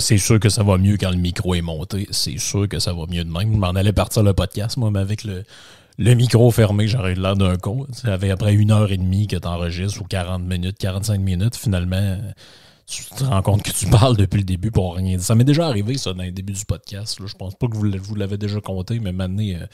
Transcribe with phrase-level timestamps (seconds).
[0.00, 2.06] C'est sûr que ça va mieux quand le micro est monté.
[2.10, 3.52] C'est sûr que ça va mieux de même.
[3.52, 5.44] Je m'en allais partir le podcast, moi, mais avec le,
[5.98, 7.86] le micro fermé, j'aurais l'air d'un con.
[7.92, 11.56] Ça avait après une heure et demie que tu enregistres ou 40 minutes, 45 minutes,
[11.56, 12.18] finalement,
[12.86, 15.22] tu te rends compte que tu parles depuis le début pour rien dire.
[15.24, 17.20] Ça m'est déjà arrivé, ça, dans le début du podcast.
[17.20, 17.26] là.
[17.26, 19.66] Je pense pas que vous l'avez déjà compté, mais maintenant, euh,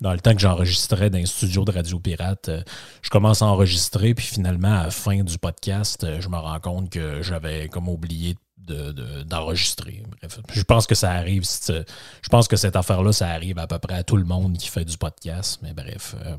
[0.00, 2.62] dans le temps que j'enregistrais dans un studio de Radio Pirate, euh,
[3.02, 6.60] je commence à enregistrer, puis finalement, à la fin du podcast, euh, je me rends
[6.60, 10.02] compte que j'avais comme oublié de- de- d'enregistrer.
[10.20, 11.44] Bref, je pense que ça arrive.
[11.44, 14.68] Je pense que cette affaire-là, ça arrive à peu près à tout le monde qui
[14.68, 16.14] fait du podcast, mais bref.
[16.24, 16.36] euh,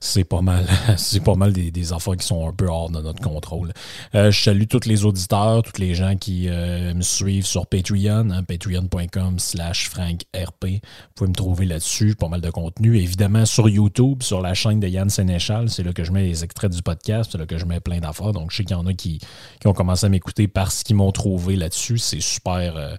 [0.00, 0.66] c'est pas mal,
[0.96, 3.72] c'est pas mal des, des affaires qui sont un peu hors de notre contrôle.
[4.14, 8.30] Euh, je salue tous les auditeurs, tous les gens qui euh, me suivent sur Patreon,
[8.30, 10.64] hein, patreon.com slash frankrp.
[10.64, 10.80] Vous
[11.14, 12.98] pouvez me trouver là-dessus, pas mal de contenu.
[12.98, 16.44] Évidemment, sur YouTube, sur la chaîne de Yann Sénéchal, c'est là que je mets les
[16.44, 18.32] extraits du podcast, c'est là que je mets plein d'affaires.
[18.32, 19.20] Donc, je sais qu'il y en a qui,
[19.64, 21.98] ont commencé à m'écouter parce qu'ils m'ont trouvé là-dessus.
[21.98, 22.76] C'est super...
[22.76, 22.96] euh,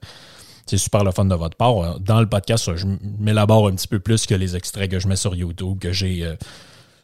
[0.65, 1.99] c'est super le fun de votre part.
[1.99, 2.87] Dans le podcast, je
[3.19, 6.25] m'élabore un petit peu plus que les extraits que je mets sur YouTube, que j'ai
[6.25, 6.35] euh,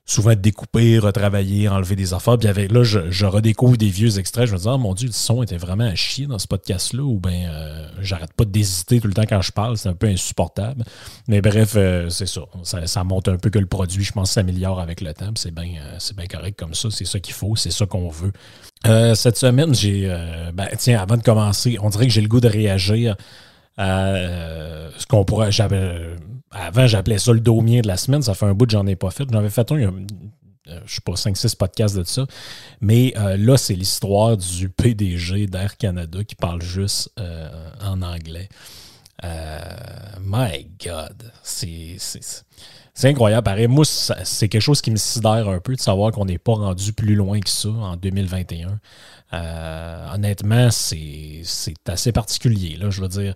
[0.04, 2.40] souvent découpé, retravaillé, enlevé des affaires.
[2.40, 4.48] Puis avec, là, je, redécouvre des vieux extraits.
[4.48, 7.04] Je me dis, ah mon Dieu, le son était vraiment à chier dans ce podcast-là.
[7.04, 9.78] Ou bien, euh, j'arrête pas d'hésiter tout le temps quand je parle.
[9.78, 10.84] C'est un peu insupportable.
[11.28, 12.42] Mais bref, euh, c'est ça.
[12.64, 12.88] ça.
[12.88, 15.30] ça montre un peu que le produit, je pense, s'améliore avec le temps.
[15.36, 15.70] C'est bien
[16.00, 16.90] c'est bien correct comme ça.
[16.90, 17.56] C'est ça qu'il faut.
[17.56, 18.32] C'est ça qu'on veut.
[19.14, 20.08] Cette semaine, j'ai.
[20.52, 23.16] ben, tiens, avant de commencer, on dirait que j'ai le goût de réagir
[23.80, 25.50] euh, ce qu'on pourrait.
[26.52, 28.22] Avant, j'appelais ça le domien de la semaine.
[28.22, 29.26] Ça fait un bout que j'en ai pas fait.
[29.32, 29.92] J'en avais fait un, il y a,
[30.70, 32.26] euh, je sais pas, 5-6 podcasts de ça.
[32.82, 37.12] Mais euh, là, c'est l'histoire du PDG d'Air Canada qui parle juste
[37.82, 38.50] en anglais.
[39.24, 41.98] My God, c'est,
[42.94, 43.44] c'est, incroyable.
[43.44, 46.54] Pareil, moi, c'est quelque chose qui me sidère un peu de savoir qu'on n'est pas
[46.54, 48.80] rendu plus loin que ça en 2021.
[49.34, 51.42] Euh, honnêtement, c'est,
[51.88, 52.76] assez particulier.
[52.76, 53.34] Là, je veux dire,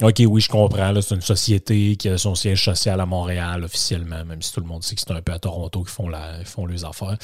[0.00, 0.92] OK, oui, je comprends.
[1.00, 4.66] C'est une société qui a son siège social à Montréal officiellement, même si tout le
[4.66, 7.18] monde sait que c'est un peu à Toronto qu'ils font, la, font les affaires.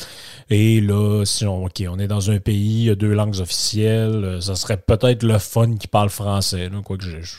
[0.50, 3.38] Et là, si on, OK, on est dans un pays, il y a deux langues
[3.38, 6.68] officielles, euh, ça serait peut-être le fun qui parle français.
[6.68, 7.36] Là, quoique je, je-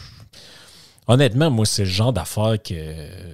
[1.10, 2.76] Honnêtement, moi, c'est le genre d'affaires que.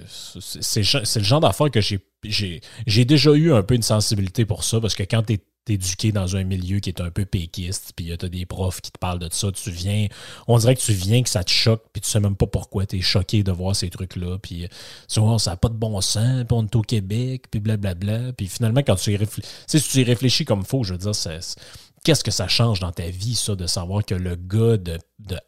[0.08, 4.94] C'est le genre d'affaires que j'ai- déjà eu un peu une sensibilité pour ça, parce
[4.94, 5.38] que quand tu
[5.68, 8.92] éduqué dans un milieu qui est un peu péquiste, puis tu as des profs qui
[8.92, 10.06] te parlent de ça, tu viens.
[10.46, 12.86] On dirait que tu viens que ça te choque, puis tu sais même pas pourquoi
[12.86, 14.68] tu es choqué de voir ces trucs-là, puis euh,
[15.08, 18.32] tu ça n'a pas de bon sens, puis on est au Québec, puis blablabla.
[18.32, 21.14] Puis finalement, quand tu y réfléchis, si tu y réfléchis comme faut, je veux dire,
[21.14, 21.56] c'est-
[22.06, 24.96] Qu'est-ce que ça change dans ta vie, ça, de savoir que le gars de,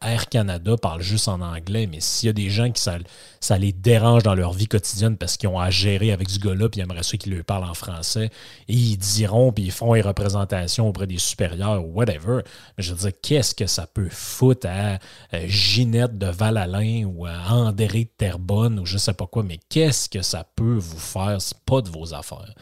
[0.01, 2.97] Air Canada parle juste en anglais, mais s'il y a des gens qui ça,
[3.39, 6.67] ça les dérange dans leur vie quotidienne parce qu'ils ont à gérer avec ce gars-là,
[6.67, 8.29] puis ils aimeraient ça qu'il leur parle en français,
[8.67, 12.41] et ils diront, puis ils font les représentations auprès des supérieurs, whatever.
[12.77, 14.99] Mais je veux dire, qu'est-ce que ça peut foutre à
[15.33, 19.61] euh, Ginette de Val-Alain ou à André de Terrebonne ou je sais pas quoi, mais
[19.69, 21.37] qu'est-ce que ça peut vous faire?
[21.41, 22.53] C'est pas de vos affaires.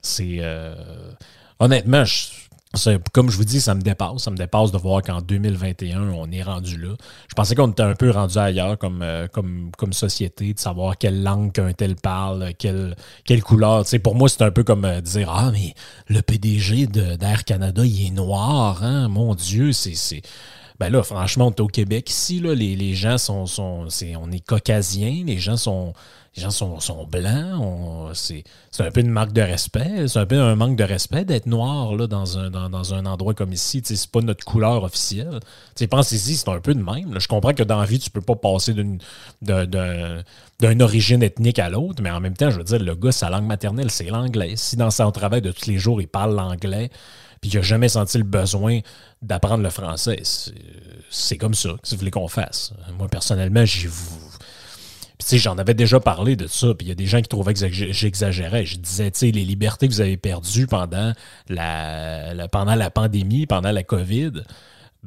[0.00, 0.36] C'est.
[0.38, 0.76] euh,
[1.58, 2.45] honnêtement, je-
[3.12, 4.22] comme je vous dis, ça me dépasse.
[4.22, 6.94] Ça me dépasse de voir qu'en 2021, on est rendu là.
[7.28, 10.98] Je pensais qu'on était un peu rendu ailleurs comme, euh, comme, comme société, de savoir
[10.98, 13.84] quelle langue qu'un tel parle, quelle, quelle couleur.
[14.02, 15.74] Pour moi, c'est un peu comme euh, dire Ah, mais
[16.08, 19.08] le PDG d'Air Canada, il est noir, hein?
[19.08, 20.22] Mon Dieu, c'est.
[20.78, 23.86] Ben là, franchement, on est au Québec ici, là, les, les gens sont, sont
[24.20, 25.94] on est caucasiens, les gens sont,
[26.36, 28.44] les gens sont, sont blancs, c'est,
[28.78, 31.96] un peu une marque de respect, c'est un peu un manque de respect d'être noir
[32.08, 33.80] dans, un, endroit comme ici.
[33.84, 35.40] C'est pas notre couleur officielle.
[35.40, 37.18] Tu sais, pense ici, c'est un peu de même.
[37.18, 38.98] Je comprends que dans la vie, tu peux pas passer d'une,
[39.40, 40.22] d'un- d'un-
[40.60, 43.30] d'une origine ethnique à l'autre, mais en même temps, je veux dire, le gars, sa
[43.30, 44.54] langue maternelle, c'est l'anglais.
[44.56, 46.90] Si dans son travail de tous les jours, il parle l'anglais,
[47.40, 48.80] puis qu'il n'a jamais senti le besoin
[49.22, 50.20] d'apprendre le français,
[51.10, 52.72] c'est, comme ça que vous voulez qu'on fasse.
[52.98, 53.88] Moi, personnellement, j'ai
[55.28, 57.54] sais, j'en avais déjà parlé de ça, puis il y a des gens qui trouvaient
[57.54, 58.64] que j'ex- j'exagérais.
[58.64, 61.12] Je disais, tu sais, les libertés que vous avez perdues pendant
[61.48, 64.32] la pandémie, pendant la COVID,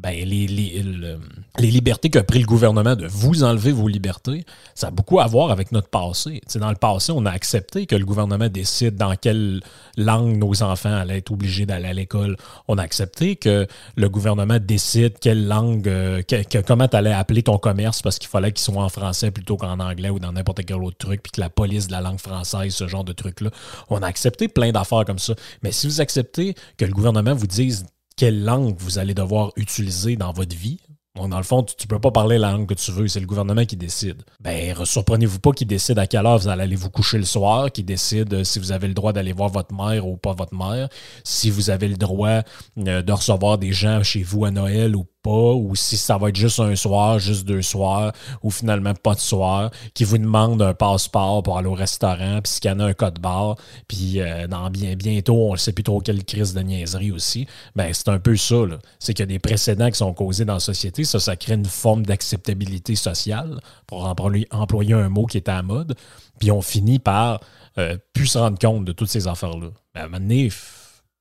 [0.01, 1.19] ben, les, les, le-
[1.57, 5.28] les libertés qu'a pris le gouvernement de vous enlever vos libertés, ça a beaucoup à
[5.28, 6.42] voir avec notre passé.
[6.56, 9.62] Dans le passé, on a accepté que le gouvernement décide dans quelle
[9.98, 12.38] langue nos enfants allaient être obligés d'aller à l'école.
[12.68, 13.68] On a accepté que
[13.98, 18.30] le gouvernement décide quelle langue, euh, que- comment tu allais appeler ton commerce parce qu'il
[18.30, 21.31] fallait qu'il soit en français plutôt qu'en anglais ou dans n'importe quel autre truc, puis
[21.31, 23.50] que la police de la langue française, ce genre de truc-là.
[23.90, 25.34] On a accepté plein d'affaires comme ça.
[25.62, 27.86] Mais si vous acceptez que le gouvernement vous dise
[28.19, 30.81] quelle langue vous allez devoir utiliser dans votre vie.
[31.16, 33.25] Dans le fond, tu ne peux pas parler la langue que tu veux, c'est le
[33.25, 34.24] gouvernement qui décide.
[34.42, 37.71] Ben, surprenez-vous pas qu'il décide à quelle heure vous allez aller vous coucher le soir,
[37.71, 40.54] qu'il décide euh, si vous avez le droit d'aller voir votre mère ou pas votre
[40.54, 40.89] mère,
[41.24, 42.42] si vous avez le droit
[42.77, 46.30] euh, de recevoir des gens chez vous à Noël ou pas, ou si ça va
[46.30, 50.62] être juste un soir, juste deux soirs, ou finalement pas de soir, qui vous demande
[50.62, 53.56] un passeport pour aller au restaurant, puis scanner un code barre,
[53.88, 57.48] puis euh, dans bien, bientôt, on ne sait plus trop quelle crise de niaiserie aussi.
[57.75, 58.56] Ben, c'est un peu ça.
[59.00, 61.04] C'est qu'il y a des précédents qui sont causés dans la société.
[61.04, 65.63] Ça, ça crée une forme d'acceptabilité sociale, pour employer, un mot qui est à la
[65.63, 65.95] mode.
[66.39, 67.42] Puis on finit par
[67.77, 69.69] euh, plus se rendre compte de toutes ces affaires-là.
[69.94, 70.50] Ben, à un moment donné,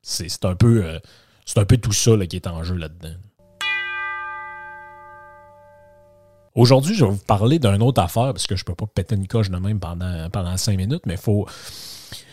[0.02, 0.84] c'est un peu...
[0.84, 0.98] euh,
[1.44, 3.14] c'est un peu tout ça là, qui est en jeu là-dedans.
[6.58, 9.14] Aujourd'hui, je vais vous parler d'une autre affaire, parce que je ne peux pas péter
[9.14, 11.46] une coche de même pendant, pendant cinq minutes, mais faut.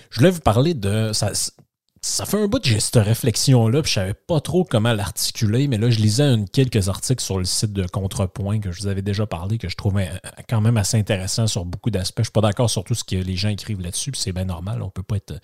[0.09, 1.11] Je voulais vous parler de.
[1.13, 5.67] Ça, fait un bout que j'ai cette réflexion-là, puis je savais pas trop comment l'articuler,
[5.67, 9.03] mais là, je lisais quelques articles sur le site de Contrepoint que je vous avais
[9.03, 12.21] déjà parlé, que je trouvais euh, quand même assez intéressant sur beaucoup d'aspects.
[12.21, 14.45] Je suis pas d'accord sur tout ce que les gens écrivent là-dessus, puis c'est bien
[14.45, 15.39] normal, on peut pas être euh,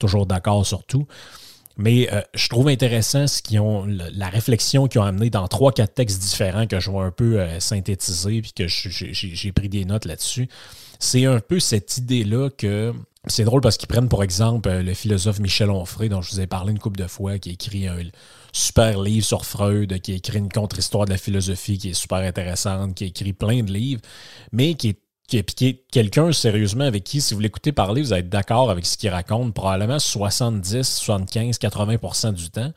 [0.00, 1.06] toujours d'accord sur tout.
[1.76, 5.72] Mais euh, je trouve intéressant ce qu'ils ont, la réflexion qu'ils ont amené dans trois,
[5.72, 9.84] quatre textes différents que je vais un peu euh, synthétiser puis que j'ai pris des
[9.84, 10.48] notes là-dessus.
[10.98, 12.94] C'est un peu cette idée-là que
[13.26, 16.40] c'est drôle parce qu'ils prennent pour exemple euh, le philosophe Michel Onfray, dont je vous
[16.40, 17.98] ai parlé une couple de fois, qui a écrit un
[18.52, 22.94] super livre sur Freud, qui écrit une contre-histoire de la philosophie qui est super intéressante,
[22.94, 24.00] qui écrit plein de livres,
[24.52, 28.28] mais qui est qui est, quelqu'un sérieusement avec qui, si vous l'écoutez parler, vous être
[28.28, 32.72] d'accord avec ce qu'il raconte, probablement 70, 75, 80% du temps.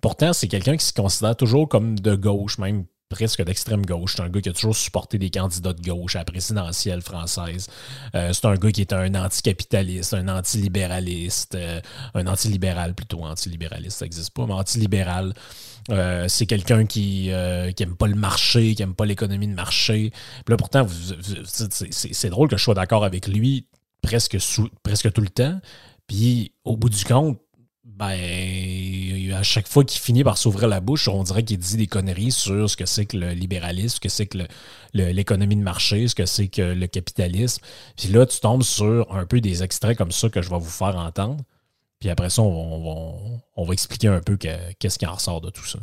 [0.00, 4.14] Pourtant, c'est quelqu'un qui se considère toujours comme de gauche, même presque d'extrême gauche.
[4.16, 7.68] C'est un gars qui a toujours supporté des candidats de gauche à la présidentielle française.
[8.14, 11.80] Euh, c'est un gars qui est un anticapitaliste, un antilibéraliste, euh,
[12.14, 15.32] un antilibéral plutôt, antilibéraliste, ça n'existe pas, mais antilibéral.
[15.90, 19.54] Euh, c'est quelqu'un qui, euh, qui aime pas le marché, qui aime pas l'économie de
[19.54, 20.12] marché.
[20.48, 20.86] Là, pourtant,
[21.90, 23.66] c'est drôle que je sois d'accord avec lui
[24.02, 24.38] presque,
[24.82, 25.60] presque tout le temps.
[26.06, 27.38] Puis au bout du compte,
[27.84, 31.86] ben, à chaque fois qu'il finit par s'ouvrir la bouche, on dirait qu'il dit des
[31.86, 34.38] conneries sur ce que c'est que le libéralisme, ce que c'est que
[34.94, 37.62] l'économie de marché, ce que c'est que le capitalisme.
[37.96, 40.64] Puis là, tu tombes sur un peu des extraits comme ça que je vais vous
[40.64, 41.36] faire entendre.
[42.04, 45.40] Puis après ça, on, on- on va expliquer un peu que- qu'est-ce qui en ressort
[45.40, 45.78] de tout ça.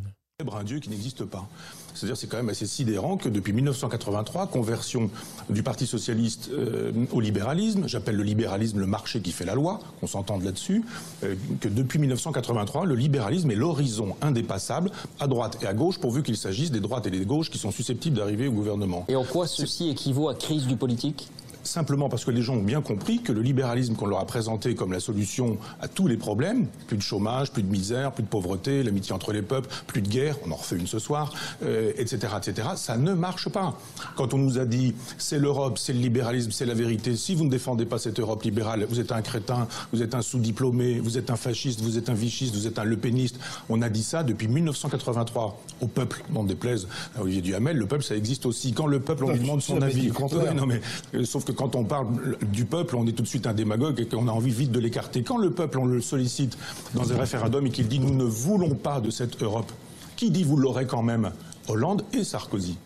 [0.56, 1.48] un Dieu qui n'existe pas.
[1.96, 5.10] C'est-à-dire c'est quand même assez sidérant que depuis 1983, conversion
[5.50, 9.80] du Parti socialiste euh, au libéralisme, j'appelle le libéralisme le marché qui fait la loi,
[10.00, 10.84] qu'on s'entende là-dessus,
[11.24, 16.22] euh, que depuis 1983, le libéralisme est l'horizon indépassable à droite et à gauche, pourvu
[16.22, 19.06] qu'il s'agisse des droites et des gauches qui sont susceptibles d'arriver au gouvernement.
[19.10, 21.30] Et en quoi ceci équivaut à crise du politique?
[21.64, 24.74] Simplement parce que les gens ont bien compris que le libéralisme qu'on leur a présenté
[24.76, 28.28] comme la solution à tous les problèmes, plus de chômage, plus de misère, plus de
[28.28, 31.92] pauvreté, l'amitié entre les peuples, plus de guerre, on en refait une ce soir, euh,
[31.98, 33.78] etc., etc., ça ne marche pas.
[34.16, 37.46] Quand on nous a dit c'est l'Europe, c'est le libéralisme, c'est la vérité, si vous
[37.46, 41.18] ne défendez pas cette Europe libérale, vous êtes un crétin, vous êtes un sous-diplômé, vous
[41.18, 43.40] êtes un fasciste, vous êtes un vichiste, vous êtes un lepéniste,
[43.70, 48.04] on a dit ça depuis 1983 au peuple, n'en déplaise à Olivier Duhamel, le peuple
[48.04, 48.74] ça existe aussi.
[48.74, 50.12] Quand le peuple on lui demande son avis,
[50.56, 50.82] non, mais,
[51.14, 52.08] euh, sauf que quand on parle
[52.52, 54.80] du peuple, on est tout de suite un démagogue et qu'on a envie vite de
[54.80, 55.24] l'écarter.
[55.24, 56.58] Quand le peuple, on le sollicite
[56.94, 59.72] dans un référendum et qu'il dit nous ne voulons pas de cette Europe,
[60.16, 61.32] qui dit vous l'aurez quand même
[61.68, 62.78] Hollande et Sarkozy.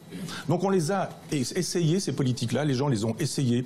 [0.49, 3.65] Donc on les a essayés, ces politiques-là, les gens les ont essayés.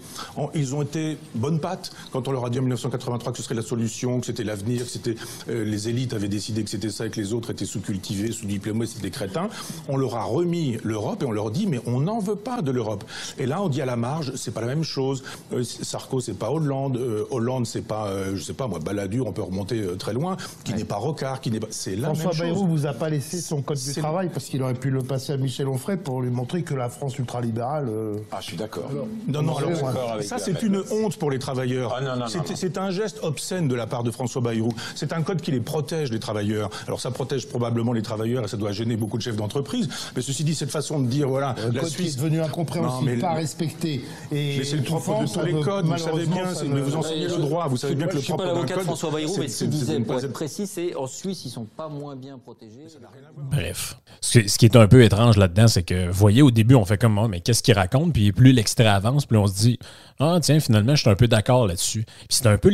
[0.54, 3.56] Ils ont été bonnes pattes quand on leur a dit en 1983 que ce serait
[3.56, 5.16] la solution, que c'était l'avenir, que c'était
[5.50, 8.86] euh, les élites avaient décidé que c'était ça et que les autres étaient sous-cultivés, sous-diplômés,
[8.86, 9.50] c'était des crétins.
[9.88, 12.72] On leur a remis l'Europe et on leur dit mais on n'en veut pas de
[12.72, 13.04] l'Europe.
[13.38, 15.24] Et là on dit à la marge c'est pas la même chose.
[15.54, 19.34] Euh, Sarko c'est pas Hollande, euh, Hollande c'est pas je sais pas moi Balladur, on
[19.34, 22.34] peut remonter très loin, qui n'est pas Rocard, qui n'est pas c'est la François même
[22.34, 22.42] chose.
[22.42, 25.34] Bayrou vous a pas laissé son code du travail parce qu'il aurait pu le passer
[25.34, 27.88] à Michel Onfray pour lui montrer que la France ultralibérale.
[27.90, 28.16] Euh...
[28.32, 28.90] Ah, je suis d'accord.
[29.28, 31.94] Non, non, alors, avec ça, c'est une honte pour les travailleurs.
[31.98, 34.72] Ah, non, non, non, C'est- un geste obscène de la part de François Bayrou.
[34.96, 36.70] C'est un code qui les protège, les travailleurs.
[36.88, 39.90] Alors, ça protège probablement les travailleurs et ça doit gêner beaucoup de chefs d'entreprise.
[40.16, 42.14] Mais ceci dit, cette façon de dire, voilà, Un la code qui Suisse.
[42.14, 44.02] est devenu incompréhensible, Non, mais- pas respecté.
[44.32, 46.96] Et Mais c'est le propre de tous les codes, vous savez malheureusement, bien, mais vous
[46.96, 48.74] enseignez le je- droit, vous savez bien que Je le suis pas propre d'un l'avocat
[48.76, 51.44] de code, François Bayrou, mais ce c'est- qu'il disait, pour être précis, c'est en Suisse,
[51.46, 52.88] ils sont pas moins bien protégés.
[53.52, 53.98] Bref.
[54.22, 56.86] Ce, ce qui est un peu étrange là-dedans, c'est que, vous voyez, au début, on
[56.86, 58.14] fait comme, Ah, mais qu'est-ce qu'il raconte?
[58.14, 59.80] Puis plus l'extrait avance, plus on se dit,
[60.20, 62.06] ah, tiens, finalement, je suis un peu d'accord là-dessus.
[62.30, 62.72] C'est un peu,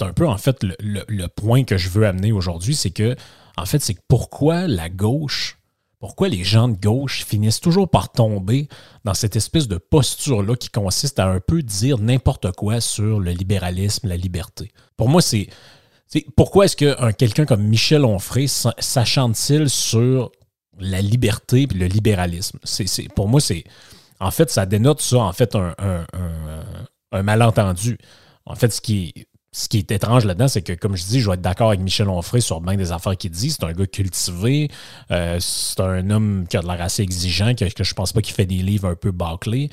[0.00, 3.16] un peu, en fait, le, point que je veux amener aujourd'hui, c'est que,
[3.56, 5.58] en fait, c'est que pourquoi la gauche,
[5.98, 8.68] pourquoi les gens de gauche finissent toujours par tomber
[9.04, 13.30] dans cette espèce de posture-là qui consiste à un peu dire n'importe quoi sur le
[13.30, 14.72] libéralisme, la liberté?
[14.96, 15.48] Pour moi, c'est.
[16.36, 20.30] pourquoi est-ce que un- quelqu'un comme Michel Onfray s'achante-t-il sur
[20.78, 22.58] la liberté et le libéralisme?
[23.14, 23.64] Pour moi, c'est.
[24.20, 25.74] En fait, ça dénote ça, en fait, un,
[27.12, 27.98] un- malentendu.
[28.46, 29.26] En fait, ce qui est.
[29.54, 31.80] Ce qui est étrange là-dedans, c'est que, comme je dis, je vais être d'accord avec
[31.80, 33.50] Michel Onfray sur bien des affaires qu'il dit.
[33.50, 34.70] C'est un gars cultivé.
[35.10, 38.22] euh, c'est un homme qui a de l'air assez exigeant, que, que je pense pas
[38.22, 39.68] qu'il fait des livres un peu bâclés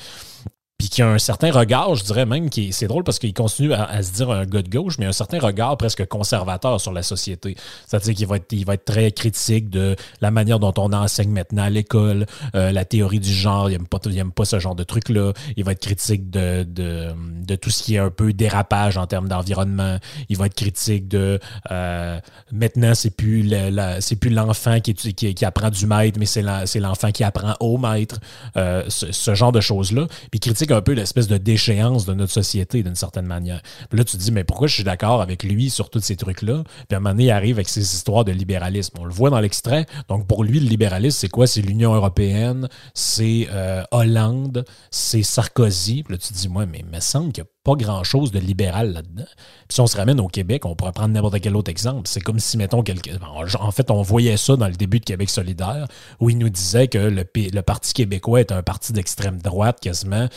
[0.79, 3.33] puis qui a un certain regard, je dirais même, qui est- c'est drôle parce qu'il
[3.33, 6.93] continue à, se dire un gars de gauche, mais un certain regard presque conservateur sur
[6.93, 7.55] la société.
[7.85, 11.29] C'est-à-dire qu'il va être, il va être très critique de la manière dont on enseigne
[11.31, 14.57] maintenant à l'école, euh, la théorie du genre, il aime pas, il aime pas ce
[14.57, 15.33] genre de truc-là.
[15.57, 17.09] Il va être critique de, de,
[17.45, 19.97] de tout ce qui est un peu dérapage en termes d'environnement.
[20.29, 21.39] Il va être critique de
[21.71, 22.19] euh,
[22.53, 26.79] maintenant, c'est plus la- c'est plus l'enfant qui, qui, qui apprend du maître, mais c'est
[26.79, 28.17] l'enfant qui apprend au maître.
[28.55, 30.07] Euh, ce, ce genre de choses-là.
[30.31, 30.39] Puis il
[30.71, 33.61] un peu l'espèce de déchéance de notre société d'une certaine manière.
[33.89, 36.15] Puis là, tu te dis, mais pourquoi je suis d'accord avec lui sur tous ces
[36.15, 36.63] trucs-là?
[36.87, 38.97] Puis à un moment donné, il arrive avec ses histoires de libéralisme.
[38.99, 39.85] On le voit dans l'extrait.
[40.07, 41.47] Donc pour lui, le libéralisme, c'est quoi?
[41.47, 46.03] C'est l'Union européenne, c'est euh, Hollande, c'est Sarkozy.
[46.03, 48.31] Puis là, tu te dis, moi, mais il me semble qu'il n'y a pas grand-chose
[48.31, 49.25] de libéral là-dedans.
[49.25, 52.07] Puis si on se ramène au Québec, on pourrait prendre n'importe quel autre exemple.
[52.07, 53.17] C'est comme si, mettons, quelqu'un.
[53.59, 55.87] En fait, on voyait ça dans le début de Québec solidaire,
[56.19, 60.27] où il nous disait que le Parti québécois est un parti d'extrême droite quasiment,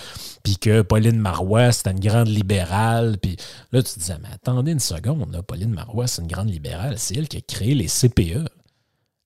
[0.42, 3.18] puis que Pauline Marois, c'était une grande libérale.
[3.20, 3.36] Puis
[3.72, 6.98] là, tu te disais, mais attendez une seconde, Pauline Marois, c'est une grande libérale.
[6.98, 8.44] C'est elle qui a créé les CPE.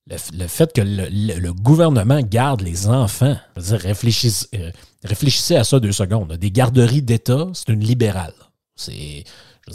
[0.08, 4.72] Le, fait que le, gouvernement garde les enfants, euh,
[5.02, 6.32] réfléchissez à ça deux secondes.
[6.34, 8.34] Des garderies d'État, c'est une libérale.
[8.76, 9.24] C'est,
[9.66, 9.72] je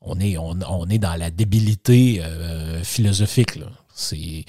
[0.00, 3.60] on, est, dans la débilité euh, philosophique.
[3.94, 4.44] C'est,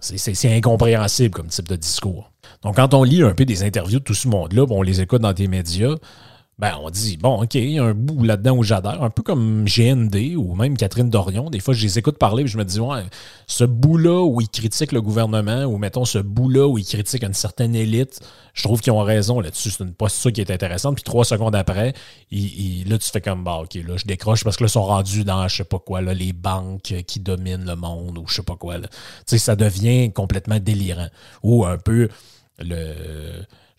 [0.00, 2.32] c'est, incompréhensible comme type de discours.
[2.62, 5.22] Donc, quand on lit un peu des interviews de tout ce monde-là, on les écoute
[5.22, 5.94] dans tes médias,
[6.60, 9.22] ben, on dit, bon, OK, il y a un bout là-dedans où j'adhère, un peu
[9.22, 11.48] comme GND ou même Catherine Dorion.
[11.48, 13.04] Des fois, je les écoute parler et je me dis, ouais,
[13.46, 17.32] ce bout-là où ils critiquent le gouvernement ou mettons ce bout-là où ils critiquent une
[17.32, 18.20] certaine élite,
[18.52, 19.70] je trouve qu'ils ont raison là-dessus.
[19.70, 20.96] C'est une posture qui est intéressante.
[20.96, 21.94] Puis trois secondes après,
[22.30, 25.24] là, tu fais comme, bah, OK, là, je décroche parce que là, ils sont rendus
[25.24, 28.42] dans, je sais pas quoi, là, les banques qui dominent le monde ou je sais
[28.42, 28.78] pas quoi.
[28.78, 28.86] Tu
[29.24, 31.08] sais, ça devient complètement délirant.
[31.42, 32.10] Ou un peu
[32.58, 32.94] le.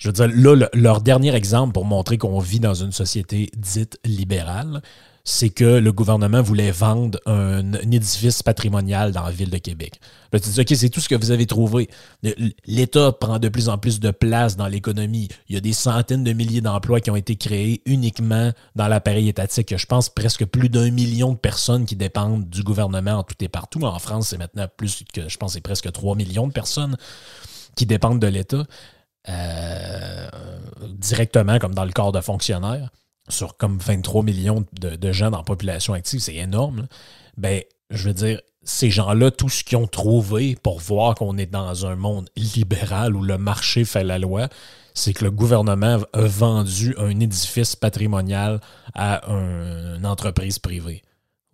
[0.02, 3.52] Je veux dire, là, le- leur dernier exemple pour montrer qu'on vit dans une société
[3.56, 4.82] dite libérale,
[5.24, 10.00] c'est que le gouvernement voulait vendre un, édifice patrimonial dans la ville de Québec.
[10.34, 11.88] Là, tu dis, OK, c'est tout ce que vous avez trouvé.
[12.66, 15.28] L'État prend de plus en plus de place dans l'économie.
[15.50, 19.30] Il y a des centaines de milliers d'emplois qui ont été créés uniquement dans l'appareil
[19.30, 19.78] étatique.
[19.78, 23.50] Je pense presque plus d'un million de personnes qui dépendent du gouvernement en tout et
[23.50, 23.84] partout.
[23.84, 26.98] En France, c'est maintenant plus que, je pense, c'est presque 3 millions de personnes
[27.76, 28.66] qui dépendent de l'État
[29.30, 30.28] euh,
[30.84, 32.90] directement, comme dans le corps de fonctionnaires,
[33.30, 36.88] sur comme 23 millions de, gens dans la population active, c'est énorme.
[37.38, 41.46] Ben, je veux dire, ces gens-là, tout ce qu'ils ont trouvé pour voir qu'on est
[41.46, 44.50] dans un monde libéral où le marché fait la loi,
[44.94, 48.60] c'est que le gouvernement a vendu un édifice patrimonial
[48.94, 51.02] à un- une entreprise privée.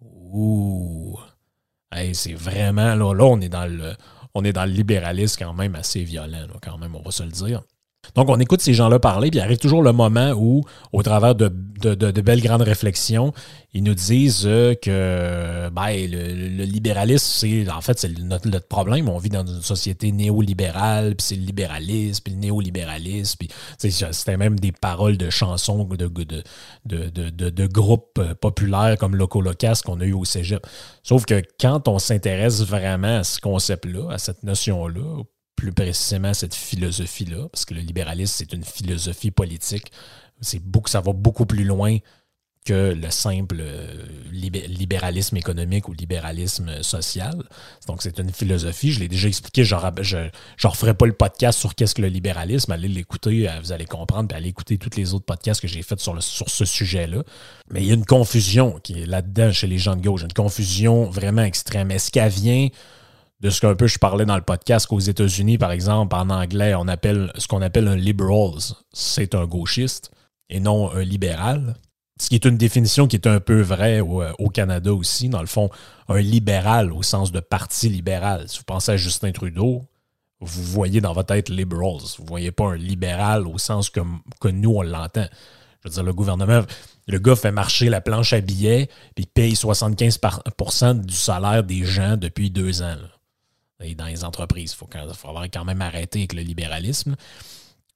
[0.02, 1.18] Ouh!
[1.92, 3.94] Hey, c'est vraiment, là, là, on est dans le,
[4.34, 7.32] on est dans le libéralisme quand même assez violent, quand même, on va se le
[7.32, 7.64] dire.
[8.16, 11.36] Donc, on écoute ces gens-là parler, puis il arrive toujours le moment où, au travers
[11.36, 13.34] de, belles grandes réflexions,
[13.74, 19.08] ils nous disent euh, que ben, le, libéralisme, c'est en fait c'est notre, problème.
[19.10, 23.46] On vit dans une société néolibérale, puis c'est le libéralisme, puis le néolibéralisme,
[23.78, 30.14] c'était même des paroles de chansons de, groupes populaires comme Loco Locas qu'on a eu
[30.14, 30.66] au Cégep.
[31.04, 35.24] Sauf que quand on s'intéresse vraiment à ce concept-là, à cette notion-là,
[35.58, 39.92] plus précisément cette philosophie-là, parce que le libéralisme, c'est une philosophie politique,
[40.62, 41.98] beaucoup, ça va beaucoup plus loin
[42.64, 47.36] que le simple euh, libé- libéralisme économique ou libéralisme social.
[47.88, 48.92] Donc, c'est une philosophie.
[48.92, 49.64] Je l'ai déjà expliqué.
[49.64, 52.74] Je ne referai pas le podcast sur qu'est-ce que le libéralisme.
[52.74, 55.82] Allez l'écouter, euh, vous allez comprendre, puis allez écouter tous les autres podcasts que j'ai
[55.82, 57.24] faits sur, sur ce sujet-là.
[57.72, 60.34] Mais il y a une confusion qui est là-dedans chez les gens de gauche, une
[60.34, 61.90] confusion vraiment extrême.
[61.90, 62.68] Est-ce qu'elle vient
[63.40, 66.74] de ce qu'un peu je parlais dans le podcast qu'aux États-Unis, par exemple, en anglais,
[66.76, 68.60] on appelle ce qu'on appelle un liberals,
[68.92, 70.12] c'est un gauchiste
[70.50, 71.76] et non un libéral.
[72.20, 75.30] Ce qui est une définition qui est un peu vraie au, au Canada aussi.
[75.30, 75.70] Dans le fond,
[76.10, 78.50] un libéral au sens de parti libéral.
[78.50, 79.84] Si vous pensez à Justin Trudeau,
[80.40, 82.02] vous voyez dans votre tête liberals.
[82.18, 84.00] Vous ne voyez pas un libéral au sens que,
[84.42, 85.28] que nous, on l'entend.
[85.84, 86.62] Je veux dire, le gouvernement,
[87.08, 90.42] le gars fait marcher la planche à billets, puis paye 75 par-
[90.96, 92.96] du salaire des gens depuis deux ans.
[93.82, 94.72] Et dans les entreprises.
[94.74, 95.08] Il faut, quand-
[95.52, 97.16] quand même arrêter avec le libéralisme.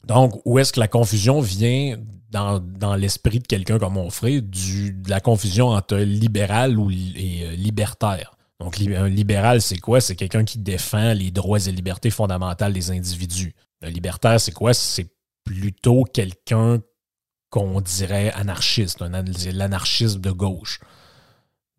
[0.05, 1.97] Donc, où est-ce que la confusion vient
[2.31, 7.43] dans, dans l'esprit de quelqu'un comme Onfray, du, de la confusion entre libéral ou et
[7.43, 8.35] euh, libertaire?
[8.59, 10.01] Donc, un libéral, c'est quoi?
[10.01, 13.53] C'est quelqu'un qui défend les droits et libertés fondamentales des individus.
[13.81, 14.73] Un libertaire, c'est quoi?
[14.73, 15.11] C'est
[15.43, 16.79] plutôt quelqu'un
[17.49, 20.79] qu'on dirait anarchiste, l'anarchisme de gauche.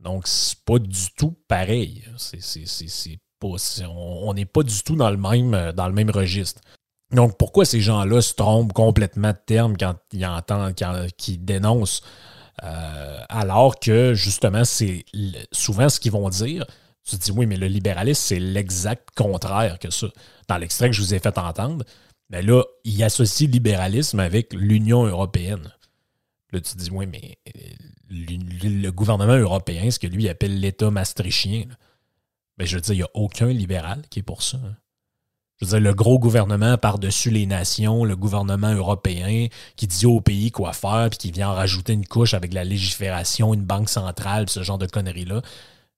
[0.01, 2.05] Donc, c'est pas du tout pareil.
[2.17, 6.61] C'est on n'est pas du tout dans le même, euh, dans le même registre.
[7.13, 11.07] Donc, pourquoi ces gens-là se trompent complètement de terme quand ils entendent, quand
[11.39, 12.03] dénoncent,
[12.65, 15.05] euh, alors que justement, c'est
[15.53, 16.65] souvent ce qu'ils vont dire.
[17.05, 20.07] Tu te dis, oui, mais le libéralisme, c'est l'exact contraire que ça.
[20.49, 21.85] Dans l'extrait que je vous ai fait entendre,
[22.31, 25.73] mais là, ils associent libéralisme avec l'Union européenne.
[26.53, 27.61] Là, tu te dis, oui, mais euh,
[28.11, 31.75] le gouvernement européen, ce que lui appelle l'État maastrichtien, là,
[32.59, 34.59] ben, je veux dire, il n'y a aucun libéral qui est pour ça.
[34.59, 34.77] hein.
[35.61, 40.21] Je veux dire, le gros gouvernement par-dessus les nations, le gouvernement européen qui dit au
[40.21, 43.89] pays quoi faire, puis qui vient en rajouter une couche avec la légifération, une banque
[43.89, 45.41] centrale, ce genre de conneries-là.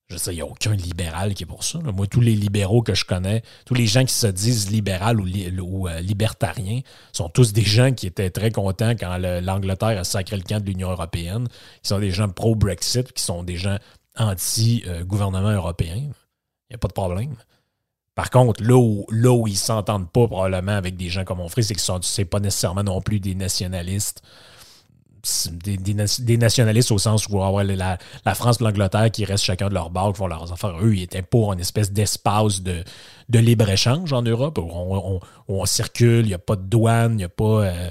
[0.09, 1.79] Je dire, il n'y a aucun libéral qui est pour ça.
[1.79, 5.89] Moi, tous les libéraux que je connais, tous les gens qui se disent libéral ou,
[5.89, 6.81] euh, libertariens,
[7.15, 10.61] sont tous des gens qui étaient très contents quand le- l'Angleterre a sacré le camp
[10.61, 11.49] de l'Union européenne,
[11.83, 13.79] qui sont des gens pro-Brexit, qui sont des gens
[14.17, 16.11] anti-gouvernement européen.
[16.75, 17.35] N'y a pas de problème.
[18.17, 21.39] Par contre, là où, là où ils ne s'entendent pas probablement avec des gens comme
[21.39, 24.23] mon frère, c'est que ce n'est pas nécessairement non plus des nationalistes.
[25.53, 29.25] Des, des na- des nationalistes au sens où ouais, la, la France et l'Angleterre qui
[29.25, 30.77] restent chacun de leur bord, qui font leurs affaires.
[30.83, 32.85] Eux, ils étaient pour une espèce d'espace de,
[33.31, 36.63] de libre-échange en Europe où on, on- où on circule, il n'y a pas de
[36.63, 37.65] douane, il n'y a pas.
[37.65, 37.91] euh,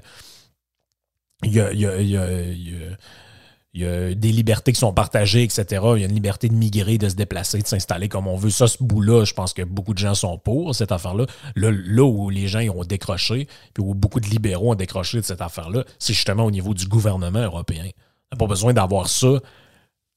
[1.43, 1.99] y a, y a-
[3.73, 5.65] il y a- des libertés qui sont partagées, etc.
[5.95, 8.49] Il y a une liberté de migrer, de se déplacer, de s'installer comme on veut.
[8.51, 11.25] Ça, ce bout-là, je pense que beaucoup de gens sont pour cette affaire-là.
[11.55, 15.25] Là, là où les gens ont décroché, puis où beaucoup de libéraux ont décroché de
[15.25, 17.85] cette affaire-là, c'est justement au niveau du gouvernement européen.
[18.31, 19.39] On n'a pas besoin d'avoir ça,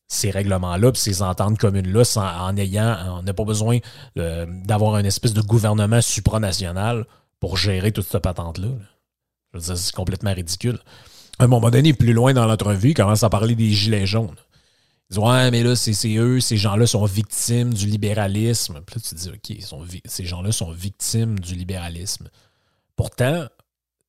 [0.08, 2.02] ces règlements-là, puis ces ententes communes-là,
[2.46, 3.78] en ayant, on n'a pas besoin
[4.18, 7.06] euh, d'avoir une espèce de gouvernement supranational
[7.40, 8.68] pour gérer toute cette patente-là.
[8.68, 8.74] là.
[9.52, 10.78] Je veux dire, c'est complètement ridicule
[11.38, 14.36] à un moment donné, plus loin dans l'entrevue, il commence à parler des gilets jaunes.
[15.10, 18.80] Ils disent Ouais, mais là, c'est eux, ces gens-là sont victimes du libéralisme.
[18.86, 22.28] Puis là, tu te dis OK, ces gens-là sont victimes du libéralisme.
[22.96, 23.46] Pourtant,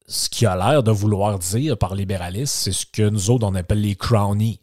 [0.08, 3.56] ce qu'il a l'air de vouloir dire par libéralisme, c'est ce que nous autres, on
[3.56, 4.62] appelle les crownies.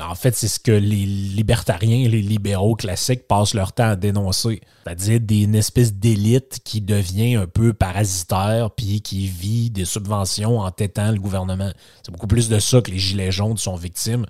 [0.00, 4.60] En fait, c'est ce que les libertariens les libéraux classiques passent leur temps à dénoncer.
[4.84, 10.70] C'est-à-dire une espèce d'élite qui devient un peu parasitaire puis qui vit des subventions en
[10.70, 11.72] tétant le gouvernement.
[12.04, 14.24] C'est beaucoup plus de ça que les Gilets jaunes sont victimes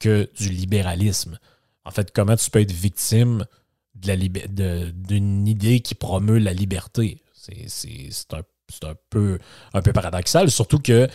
[0.00, 1.38] que du libéralisme.
[1.84, 3.46] En fait, comment tu peux être victime
[3.94, 7.22] d'une idée qui promeut la liberté?
[7.32, 8.42] C'est un
[9.10, 9.38] peu
[9.92, 11.06] paradoxal, surtout que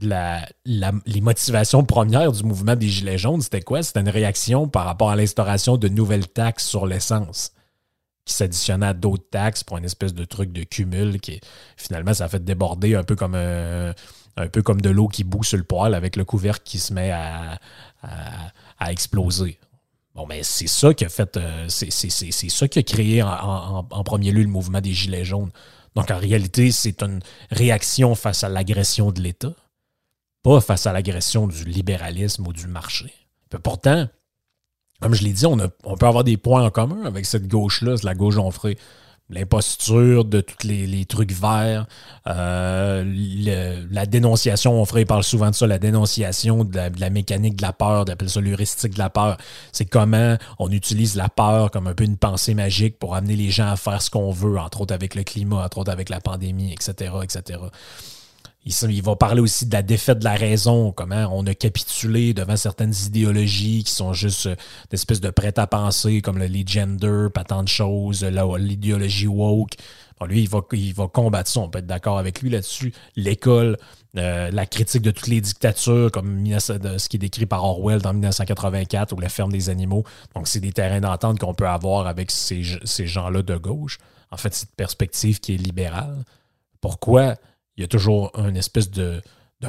[0.00, 3.82] les motivations premières du mouvement des Gilets jaunes, c'était quoi?
[3.82, 7.52] C'était une réaction par rapport à l'instauration de nouvelles taxes sur l'essence
[8.24, 11.40] qui s'additionnaient à d'autres taxes pour une espèce de truc de cumul qui
[11.76, 13.94] finalement ça a fait déborder un peu comme un,
[14.36, 16.92] un peu comme de l'eau qui bout sur le poêle avec le couvercle qui se
[16.92, 17.58] met à,
[18.02, 19.58] à- exploser.
[20.14, 24.32] Bon, mais c'est ça qui a fait, euh, c'est ça qui a créé en, premier
[24.32, 25.50] lieu le mouvement des Gilets jaunes.
[25.94, 27.20] Donc, en réalité, c'est une
[27.50, 29.52] réaction face à l'agression de l'État,
[30.60, 33.12] face à l'agression du libéralisme ou du marché.
[33.62, 34.06] Pourtant,
[35.00, 38.14] comme je l'ai dit, on, peut avoir des points en commun avec cette gauche-là, la
[38.14, 38.78] gauche onfrée
[39.28, 41.86] l'imposture de tous les, trucs verts,
[42.28, 47.62] euh, la dénonciation, on ferait parle souvent de ça, la dénonciation de la, mécanique de
[47.62, 49.36] la peur, d'appelle ça l'heuristique de la peur.
[49.72, 53.50] C'est comment on utilise la peur comme un peu une pensée magique pour amener les
[53.50, 56.20] gens à faire ce qu'on veut, entre autres avec le climat, entre autres avec la
[56.20, 57.58] pandémie, etc., etc.
[58.68, 62.56] Il, va parler aussi de la défaite de la raison, comment on a capitulé devant
[62.56, 64.56] certaines idéologies qui sont juste euh,
[64.90, 69.74] des espèces de prêt-à-penser, comme le gender, pas tant de choses, l'idéologie woke.
[70.26, 72.92] lui, il va, il va combattre ça, on peut être d'accord avec lui là-dessus.
[73.14, 73.76] L'école,
[74.16, 78.14] euh, la critique de toutes les dictatures, comme ce qui est décrit par Orwell dans
[78.14, 80.02] 1984 ou la ferme des animaux.
[80.34, 83.98] Donc, c'est des terrains d'entente qu'on peut avoir avec ces, ces gens-là de gauche.
[84.32, 86.24] En fait, cette perspective qui est libérale.
[86.80, 87.36] Pourquoi
[87.76, 89.20] il y a toujours un espèce de,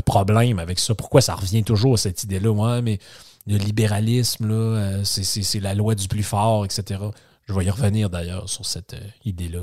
[0.05, 0.95] problème avec ça.
[0.95, 2.51] Pourquoi ça revient toujours à cette idée-là?
[2.51, 2.99] Ouais, mais
[3.47, 7.01] le libéralisme, là, euh, c'est la loi du plus fort, etc.
[7.47, 9.61] Je vais y revenir d'ailleurs sur cette euh, idée-là.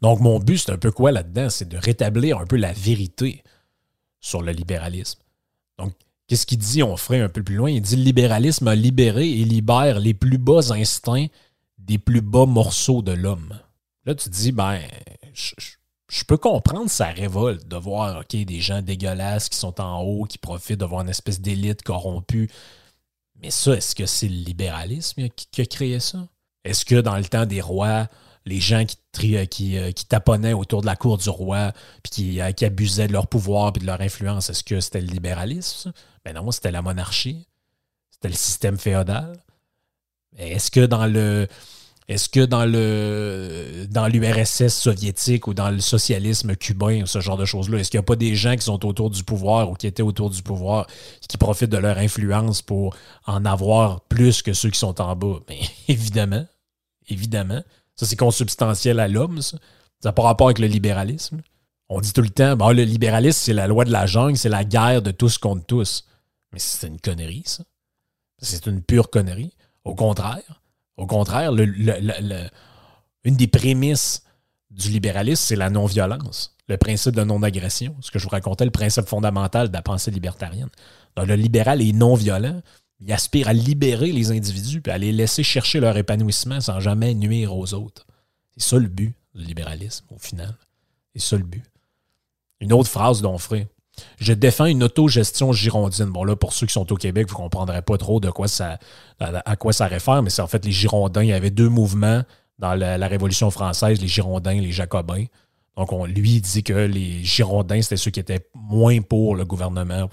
[0.00, 1.48] Donc, mon but, c'est un peu quoi là-dedans?
[1.48, 3.42] C'est de rétablir un peu la vérité
[4.20, 5.20] sur le libéralisme.
[5.78, 5.92] Donc,
[6.26, 6.82] qu'est-ce qu'il dit?
[6.82, 7.70] On ferait un peu plus loin.
[7.70, 11.26] Il dit le libéralisme a libéré et libère les plus bas instincts
[11.78, 13.58] des plus bas morceaux de l'homme.
[14.04, 14.80] Là, tu dis, ben,
[16.26, 20.36] peux comprendre sa révolte de voir ok des gens dégueulasses qui sont en haut, qui
[20.36, 22.50] profitent de voir une espèce d'élite corrompue.
[23.40, 26.28] Mais ça, est-ce que c'est le libéralisme qui, a créé ça?
[26.64, 28.08] Est-ce que dans le temps des rois,
[28.44, 31.72] les gens qui, euh, euh, taponnaient autour de la cour du roi,
[32.02, 35.08] puis euh, qui, abusaient de leur pouvoir et de leur influence, est-ce que c'était le
[35.08, 35.92] libéralisme?
[36.24, 37.48] Ben non, c'était la monarchie.
[38.10, 39.42] C'était le système féodal.
[40.36, 41.48] Est-ce que dans le
[42.12, 47.46] est-ce que dans le dans l'URSS soviétique ou dans le socialisme cubain, ce genre de
[47.46, 49.86] choses-là, est-ce qu'il n'y a pas des gens qui sont autour du pouvoir ou qui
[49.86, 50.86] étaient autour du pouvoir
[51.26, 52.94] qui profitent de leur influence pour
[53.26, 55.40] en avoir plus que ceux qui sont en bas?
[55.48, 56.44] Bien, évidemment.
[57.08, 57.62] Évidemment.
[57.96, 59.56] Ça, c'est consubstantiel à l'homme, ça.
[60.02, 61.40] Ça n'a pas rapport avec le libéralisme.
[61.88, 64.48] On dit tout le temps, bon, le libéralisme, c'est la loi de la jungle, c'est
[64.48, 66.04] la guerre de tous contre tous.
[66.52, 67.64] Mais c'est une connerie, ça.
[68.38, 69.54] C'est une pure connerie.
[69.84, 70.61] Au contraire,
[71.02, 74.22] au contraire, une des prémices
[74.70, 77.96] du libéralisme, c'est la non-violence, le principe de non-agression.
[78.00, 80.68] Ce que je vous racontais, le principe fondamental de la pensée libertarienne.
[81.16, 82.62] le libéral est non-violent.
[83.00, 87.14] Il aspire à libérer les individus et à les laisser chercher leur épanouissement sans jamais
[87.14, 88.06] nuire aux autres.
[88.56, 90.56] C'est ça le but du libéralisme, au final.
[91.16, 91.64] C'est ça le but.
[92.60, 93.66] Une autre phrase d'Onfray.
[94.18, 96.06] Je défends une autogestion girondine.
[96.06, 98.48] Bon, là, pour ceux qui sont au Québec, vous ne comprendrez pas trop de quoi
[98.48, 98.78] ça,
[99.20, 101.22] à, quoi ça réfère, mais c'est en fait les Girondins.
[101.22, 102.22] Il y avait deux mouvements
[102.58, 105.24] dans la, Révolution française, les Girondins et les Jacobins.
[105.76, 110.08] Donc, on, lui, dit que les Girondins, c'était ceux qui étaient moins pour le gouvernement.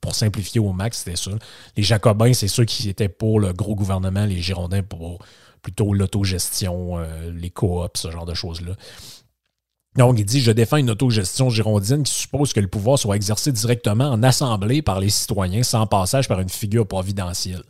[0.00, 1.30] Pour, simplifier au max, c'était ça.
[1.76, 4.26] Les Jacobins, c'est ceux qui étaient pour le gros gouvernement.
[4.26, 5.20] Les Girondins, pour
[5.62, 8.72] plutôt l'autogestion, euh, les coops, ce genre de choses-là.
[9.96, 13.52] Donc, il dit Je défends une autogestion girondine qui suppose que le pouvoir soit exercé
[13.52, 17.62] directement en assemblée par les citoyens sans passage par une figure providentielle.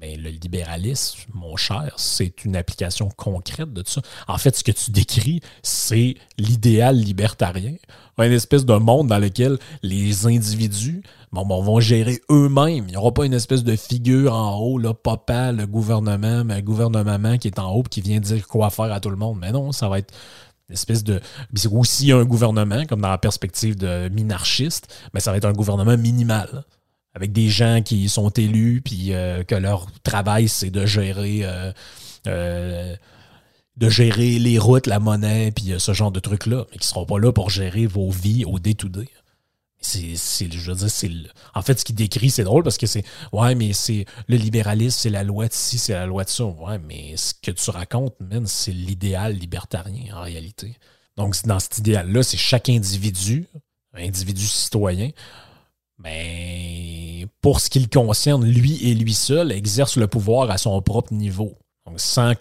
[0.00, 4.02] Mais le libéralisme, mon cher, c'est une application concrète de ça.
[4.28, 7.76] En fait, ce que tu décris, c'est l'idéal libertarien.
[8.18, 12.84] Un espèce de monde dans lequel les individus bon, vont gérer eux-mêmes.
[12.88, 17.38] Il n'y aura pas une espèce de figure en haut, papa, le gouvernement, le gouvernement
[17.38, 19.38] qui est en haut qui vient dire quoi faire à tout le monde.
[19.40, 20.12] Mais non, ça va être
[20.70, 21.20] espèce de.
[21.54, 25.52] C'est aussi un gouvernement, comme dans la perspective de minarchiste, mais ça va être un
[25.52, 26.64] gouvernement minimal.
[27.14, 31.40] Avec des gens qui sont élus, puis euh, que leur travail, c'est de gérer.
[31.44, 31.72] Euh,
[32.26, 32.94] euh,
[33.76, 37.04] de gérer les routes, la monnaie, puis ce genre de trucs-là, mais qui ne seront
[37.04, 39.06] pas là pour gérer vos vies au day-to-day.
[41.54, 44.98] En fait ce qu'il décrit, c'est drôle parce que c'est ouais, mais c'est le libéralisme,
[45.00, 46.44] c'est la loi de ci, c'est la loi de ça.
[46.44, 48.14] Ouais, mais ce que tu racontes,
[48.46, 50.76] c'est l'idéal libertarien en réalité.
[51.16, 53.46] Donc dans cet idéal-là, c'est chaque individu,
[53.94, 55.10] individu citoyen,
[55.98, 60.80] mais pour ce qui le concerne, lui et lui seul exerce le pouvoir à son
[60.82, 61.56] propre niveau.
[61.86, 62.34] Donc sans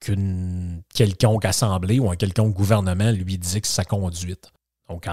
[0.00, 4.52] qu'une quelconque assemblée ou un quelconque gouvernement lui dise sa conduite.
[4.88, 5.06] Donc,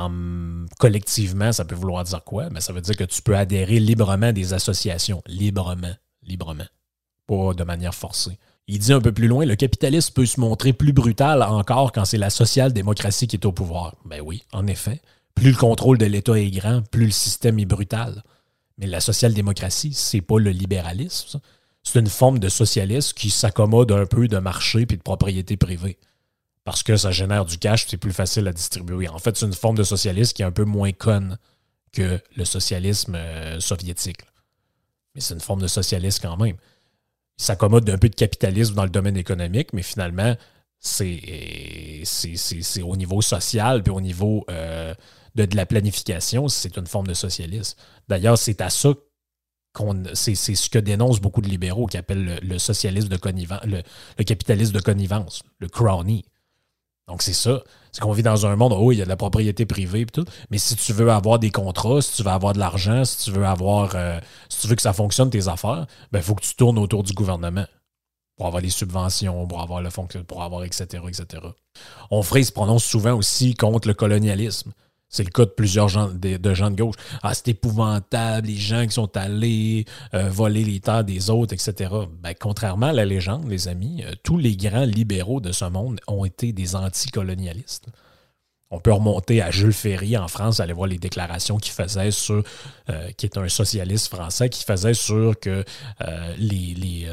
[0.80, 2.50] collectivement, ça peut vouloir dire quoi?
[2.50, 5.22] Mais ça veut dire que tu peux adhérer librement à des associations.
[5.28, 5.96] Librement.
[6.24, 6.68] Librement.
[7.28, 8.38] Pas de manière forcée.
[8.68, 12.06] Il dit un peu plus loin, le capitalisme peut se montrer plus brutal encore quand
[12.06, 13.96] c'est la social-démocratie qui est au pouvoir.
[14.06, 15.02] Ben oui, en effet.
[15.36, 18.24] Plus le contrôle de l'État est grand, plus le système est brutal.
[18.78, 21.40] Mais la social-démocratie, c'est pas le libéralisme.
[21.84, 26.00] c'est une forme de socialisme qui s'accommode un peu de marché puis de propriété privée.
[26.66, 29.08] Parce que ça génère du cash, c'est plus facile à distribuer.
[29.08, 31.38] En fait, c'est une forme de socialisme qui est un peu moins conne
[31.94, 34.22] que le socialisme euh, soviétique.
[35.14, 36.58] Mais c'est une forme de socialisme quand même.
[37.38, 40.36] Il s'accommode d'un peu de capitalisme dans le domaine économique, mais finalement,
[40.80, 41.22] c'est
[42.84, 44.94] au niveau social, puis au niveau euh,
[45.36, 47.78] de, de, la planification, c'est une forme de socialisme.
[48.10, 48.90] D'ailleurs, c'est à ça
[50.14, 54.74] c'est ce que dénoncent beaucoup de libéraux qui appellent le, socialisme de connivence, le, capitalisme
[54.74, 56.26] de connivence, le crony.
[57.08, 57.62] Donc c'est ça.
[57.92, 60.06] C'est qu'on vit dans un monde où il y a de la propriété privée et
[60.06, 60.26] tout.
[60.50, 63.32] Mais si tu veux avoir des contrats, si tu veux avoir de l'argent, si tu
[63.32, 66.44] veux avoir euh, si tu veux que ça fonctionne tes affaires, ben il faut que
[66.44, 67.66] tu tournes autour du gouvernement.
[68.38, 71.04] Pour avoir les subventions, pour avoir le fonction, pour avoir etc.
[71.08, 71.42] etc.
[72.12, 74.74] Onfray se prononce souvent aussi contre le colonialisme.
[75.16, 76.98] C'est le cas de plusieurs gens de, gens de gauche.
[77.24, 81.90] Ah, c'est épouvantable, les gens qui sont allés euh, voler les terres des autres, etc.
[82.22, 86.02] Ben, contrairement à la légende, les amis, euh, tous les grands libéraux de ce monde
[86.10, 87.86] ont été des anticolonialistes.
[88.72, 92.44] On peut remonter à Jules Ferry en France, aller voir les déclarations qu'il faisait sur,
[92.90, 95.64] euh, qui est un socialiste français, qui faisait sur que
[96.38, 97.08] les,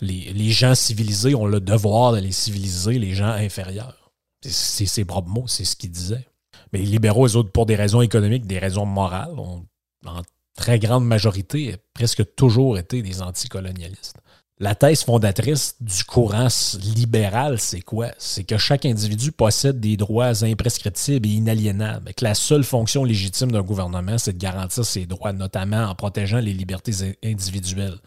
[0.00, 4.10] les, gens civilisés ont le devoir de les civiliser les gens inférieurs.
[4.40, 6.26] C'est ses propres mots, c'est ce qu'il disait.
[6.72, 9.66] Mais les libéraux, eux autres, pour des raisons économiques, des raisons morales, ont
[10.06, 10.22] en
[10.56, 14.18] très grande majorité presque toujours été des anticolonialistes.
[14.58, 16.46] La thèse fondatrice du courant
[16.94, 18.10] libéral, c'est quoi?
[18.18, 23.50] C'est que chaque individu possède des droits imprescriptibles et inaliénables, que la seule fonction légitime
[23.50, 27.98] d'un gouvernement, c'est de garantir ses droits, notamment en protégeant les libertés individuelles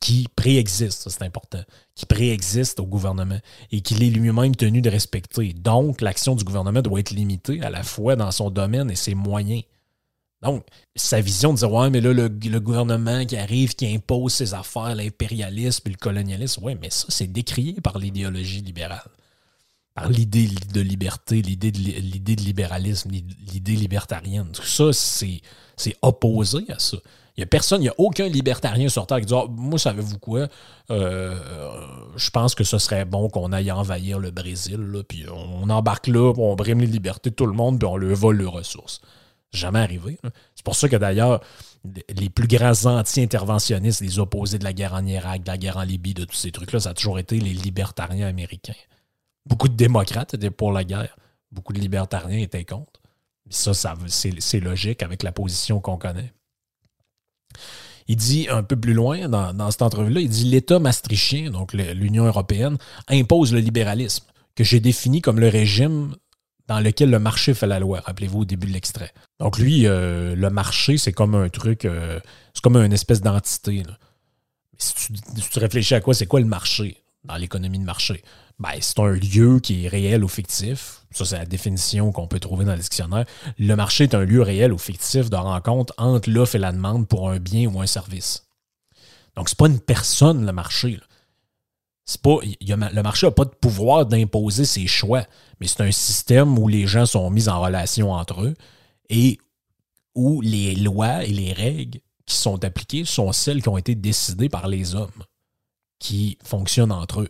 [0.00, 1.62] qui préexiste, c'est important,
[1.94, 3.38] qui préexiste au gouvernement
[3.72, 5.52] et qu'il est lui-même tenu de respecter.
[5.52, 9.14] Donc, l'action du gouvernement doit être limitée à la fois dans son domaine et ses
[9.14, 9.62] moyens.
[10.42, 12.28] Donc, sa vision de dire Ouais, mais là, le,
[12.60, 17.32] gouvernement qui arrive, qui impose ses affaires, l'impérialisme et le colonialisme, ouais, mais ça, c'est
[17.32, 19.10] décrié par l'idéologie libérale,
[19.94, 24.50] par l'idée de liberté, l'idée de, l'idée de libéralisme, l'idée libertarienne.
[24.52, 26.98] Tout ça, c'est opposé à ça.
[27.36, 29.78] Il n'y a personne, il n'y a aucun libertarien sur Terre qui dit ah, Moi,
[29.78, 30.48] savez-vous quoi?
[30.90, 31.36] Euh,
[32.16, 36.32] Je pense que ce serait bon qu'on aille envahir le Brésil, puis on embarque là,
[36.38, 39.02] on brime les libertés de tout le monde, puis on leur vole leurs ressources.
[39.52, 40.18] Jamais arrivé.
[40.54, 41.40] C'est pour ça que d'ailleurs,
[42.08, 45.82] les plus grands anti-interventionnistes, les opposés de la guerre en Irak, de la guerre en
[45.82, 48.74] Libye, de tous ces trucs-là, ça a toujours été les libertariens américains.
[49.44, 51.16] Beaucoup de démocrates étaient pour la guerre.
[51.52, 53.00] Beaucoup de libertariens étaient contre.
[53.48, 56.32] Ça, ça c'est logique avec la position qu'on connaît.
[58.08, 62.24] Il dit un peu plus loin dans, cette entrevue-là, il dit l'État maastrichtien, donc l'Union
[62.24, 66.14] européenne, impose le libéralisme, que j'ai défini comme le régime
[66.68, 68.00] dans lequel le marché fait la loi.
[68.04, 69.12] Rappelez-vous au début de l'extrait.
[69.40, 72.20] Donc lui, euh, le marché, c'est comme un truc, euh,
[72.54, 73.82] c'est comme une espèce d'entité.
[74.78, 78.22] Si si tu réfléchis à quoi, c'est quoi le marché dans l'économie de marché?
[78.58, 81.02] Ben, c'est un lieu qui est réel ou fictif.
[81.10, 83.26] Ça, c'est la définition qu'on peut trouver dans le dictionnaire.
[83.58, 87.06] Le marché est un lieu réel ou fictif de rencontre entre l'offre et la demande
[87.06, 88.46] pour un bien ou un service.
[89.34, 90.98] Donc, c'est pas une personne, le marché.
[92.06, 95.26] C'est pas, le marché n'a pas de pouvoir d'imposer ses choix,
[95.60, 98.54] mais c'est un système où les gens sont mis en relation entre eux
[99.10, 99.38] et
[100.14, 104.48] où les lois et les règles qui sont appliquées sont celles qui ont été décidées
[104.48, 105.10] par les hommes
[105.98, 107.28] qui fonctionnent entre eux.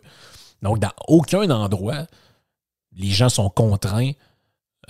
[0.61, 2.07] Donc, dans aucun endroit,
[2.95, 4.11] les gens sont contraints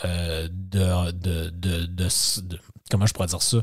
[0.05, 2.09] euh, de,
[2.89, 3.57] Comment je pourrais dire ça?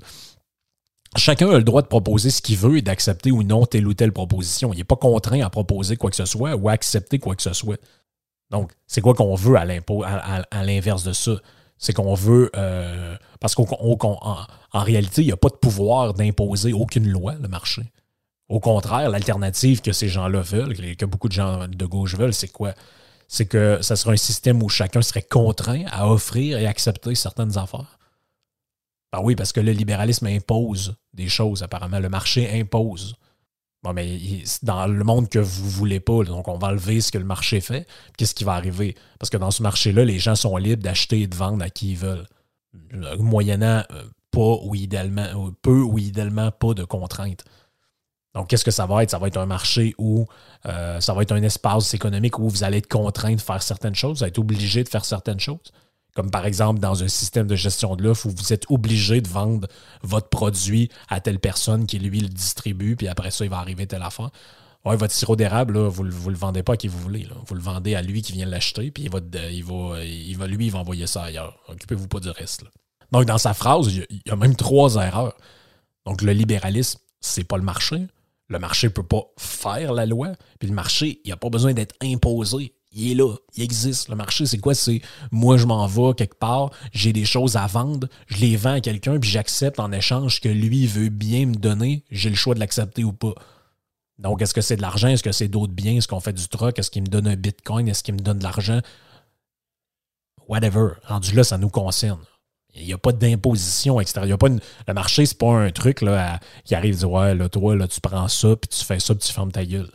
[1.16, 3.94] Chacun a le droit de proposer ce qu'il veut et d'accepter ou non telle ou
[3.94, 4.72] telle proposition.
[4.72, 7.42] Il n'est pas contraint à proposer quoi que ce soit ou à accepter quoi que
[7.42, 7.80] ce soit.
[8.50, 11.32] Donc, c'est quoi qu'on veut à l'inverse de ça?
[11.78, 12.50] C'est qu'on veut.
[12.56, 17.48] Euh, parce qu'en en, réalité, il n'y a pas de pouvoir d'imposer aucune loi, le
[17.48, 17.82] marché.
[18.48, 22.48] Au contraire, l'alternative que ces gens-là veulent, que beaucoup de gens de gauche veulent, c'est
[22.48, 22.74] quoi?
[23.26, 27.56] C'est que ça serait un système où chacun serait contraint à offrir et accepter certaines
[27.56, 27.98] affaires.
[29.12, 32.00] Ben oui, parce que le libéralisme impose des choses, apparemment.
[32.00, 33.16] Le marché impose.
[33.82, 34.18] Bon, mais
[34.62, 37.60] dans le monde que vous voulez pas, donc on va enlever ce que le marché
[37.60, 37.86] fait.
[38.16, 38.94] Qu'est-ce qui va arriver?
[39.18, 41.92] Parce que dans ce marché-là, les gens sont libres d'acheter et de vendre à qui
[41.92, 42.26] ils veulent.
[43.18, 47.44] Moyennant euh, pas ou idéalement, euh, peu ou idéalement pas de contraintes.
[48.34, 49.10] Donc, qu'est-ce que ça va être?
[49.10, 50.26] Ça va être un marché où
[50.66, 53.94] euh, ça va être un espace économique où vous allez être contraint de faire certaines
[53.94, 55.72] choses, vous allez être obligé de faire certaines choses.
[56.14, 59.28] Comme par exemple dans un système de gestion de l'offre où vous êtes obligé de
[59.28, 59.66] vendre
[60.02, 63.86] votre produit à telle personne qui, lui, le distribue, puis après ça, il va arriver
[63.86, 64.30] telle affaire.
[64.84, 67.26] Ouais, votre sirop d'érable, vous ne le vendez pas à qui vous voulez.
[67.46, 69.64] Vous le vendez à lui qui vient l'acheter, puis il va, il,
[70.30, 71.58] il lui, il va envoyer ça ailleurs.
[71.68, 72.64] Occupez-vous pas du reste.
[73.10, 75.36] Donc, dans sa phrase, il y, a, même trois erreurs.
[76.04, 78.06] Donc, le libéralisme, c'est pas le marché.
[78.48, 81.72] Le marché ne peut pas faire la loi, puis le marché, il n'a pas besoin
[81.72, 82.74] d'être imposé.
[82.92, 84.08] Il est là, il existe.
[84.08, 84.74] Le marché, c'est quoi?
[84.74, 85.00] C'est
[85.32, 88.80] moi, je m'en vais quelque part, j'ai des choses à vendre, je les vends à
[88.80, 92.60] quelqu'un, puis j'accepte en échange que lui veut bien me donner, j'ai le choix de
[92.60, 93.34] l'accepter ou pas.
[94.18, 95.08] Donc, est-ce que c'est de l'argent?
[95.08, 95.96] Est-ce que c'est d'autres biens?
[95.96, 96.78] Est-ce qu'on fait du truck?
[96.78, 97.88] Est-ce qu'il me donne un bitcoin?
[97.88, 98.80] Est-ce qu'il me donne de l'argent?
[100.46, 100.90] Whatever.
[101.02, 102.20] Rendu là, ça nous concerne.
[102.76, 104.00] Il n'y a pas d'imposition.
[104.00, 107.04] Il y a pas le marché, c'est pas un truc là, qui arrive et dit
[107.04, 109.64] Ouais, là, toi, là, tu prends ça, puis tu fais ça, puis tu fermes ta
[109.64, 109.90] gueule.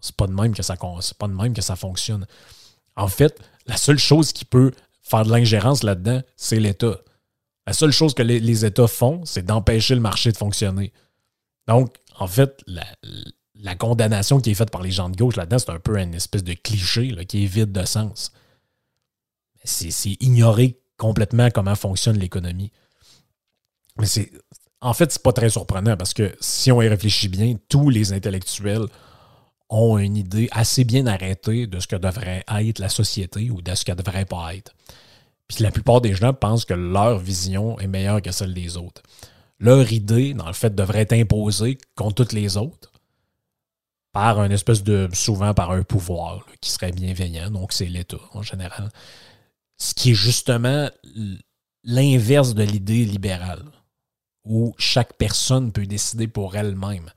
[0.00, 2.26] C'est pas de même que ça pas de même que ça fonctionne.
[2.96, 7.00] En fait, la seule chose qui peut faire de l'ingérence là-dedans, c'est l'État.
[7.66, 10.92] La seule chose que les, États font, c'est d'empêcher le marché de fonctionner.
[11.68, 15.70] Donc, en fait, la, condamnation qui est faite par les gens de gauche là-dedans, c'est
[15.70, 18.32] un peu une espèce de cliché qui est vide de sens.
[19.64, 22.70] C'est ignorer complètement comment fonctionne l'économie.
[23.98, 24.30] Mais c'est.
[24.80, 28.12] En fait, c'est pas très surprenant parce que si on y réfléchit bien, tous les
[28.12, 28.86] intellectuels
[29.68, 33.74] ont une idée assez bien arrêtée de ce que devrait être la société ou de
[33.74, 34.74] ce qu'elle devrait pas être.
[35.48, 39.02] Puis la plupart des gens pensent que leur vision est meilleure que celle des autres.
[39.58, 42.92] Leur idée, dans le fait, devrait être imposée contre toutes les autres
[44.12, 48.42] par un espèce de, souvent par un pouvoir qui serait bienveillant, donc c'est l'État en
[48.42, 48.90] général.
[49.78, 50.88] Ce qui est justement
[51.84, 53.64] l'inverse de l'idée libérale,
[54.44, 57.10] où chaque personne peut décider pour elle-même.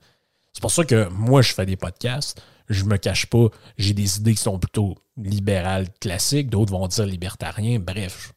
[0.52, 4.18] C'est pour ça que moi, je fais des podcasts, je me cache pas, j'ai des
[4.18, 8.32] idées qui sont plutôt libérales classiques, d'autres vont dire libertariens, bref.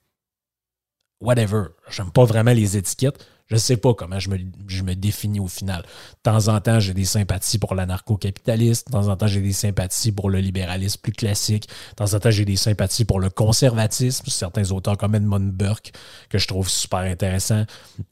[1.22, 1.66] Whatever.
[1.90, 3.26] J'aime pas vraiment les étiquettes.
[3.50, 5.82] Je sais pas comment je me, je me définis au final.
[5.82, 8.88] De temps en temps, j'ai des sympathies pour l'anarcho-capitaliste.
[8.88, 11.68] De temps en temps, j'ai des sympathies pour le libéralisme plus classique.
[11.68, 14.26] De temps en temps, j'ai des sympathies pour le conservatisme.
[14.28, 15.92] Certains auteurs comme Edmund Burke,
[16.30, 17.66] que je trouve super intéressant.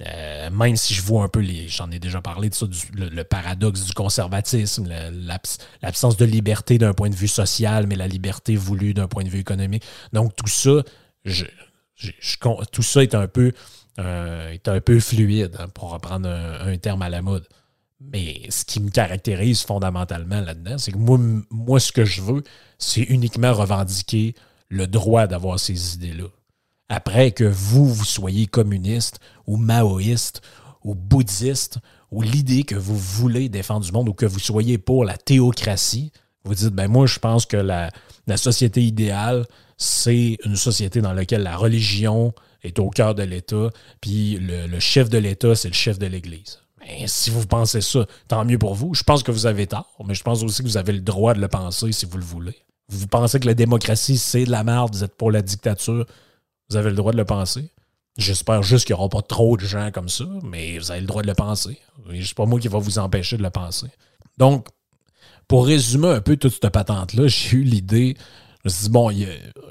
[0.08, 1.68] Euh, même si je vois un peu les.
[1.68, 4.90] J'en ai déjà parlé de ça, le, paradoxe du conservatisme,
[5.82, 9.30] l'absence de liberté d'un point de vue social, mais la liberté voulue d'un point de
[9.30, 9.84] vue économique.
[10.14, 10.82] Donc, tout ça,
[11.26, 11.46] je,
[12.72, 13.54] tout ça est un peu,
[14.00, 17.48] euh, est un peu fluide, hein, pour reprendre un, terme à la mode.
[18.00, 22.44] Mais ce qui me caractérise fondamentalement là-dedans, c'est que moi, ce que je veux,
[22.78, 24.36] c'est uniquement revendiquer
[24.70, 26.28] le droit d'avoir ces idées-là.
[26.90, 30.42] Après que vous, vous soyez communiste ou maoïste
[30.84, 31.80] ou bouddhiste
[32.12, 36.12] ou l'idée que vous voulez défendre du monde ou que vous soyez pour la théocratie,
[36.44, 39.46] vous dites, ben moi, je pense que la société idéale,
[39.78, 42.34] c'est une société dans laquelle la religion
[42.68, 43.70] est au cœur de l'État,
[44.02, 46.60] puis le, chef de l'État, c'est le chef de l'Église.
[46.80, 48.94] Ben, si vous pensez ça, tant mieux pour vous.
[48.94, 51.34] Je pense que vous avez tort, mais je pense aussi que vous avez le droit
[51.34, 52.56] de le penser si vous le voulez.
[52.90, 56.06] Vous pensez que la démocratie, c'est de la merde, vous êtes pour la dictature,
[56.70, 57.72] vous avez le droit de le penser.
[58.18, 61.08] J'espère juste qu'il n'y aura pas trop de gens comme ça, mais vous avez le
[61.08, 61.80] droit de le penser.
[62.10, 63.88] C'est pas moi qui va vous empêcher de le penser.
[64.38, 64.68] Donc,
[65.48, 68.18] pour résumer un peu toute cette patente-là, j'ai eu l'idée.
[68.64, 69.12] Je me suis dit, bon,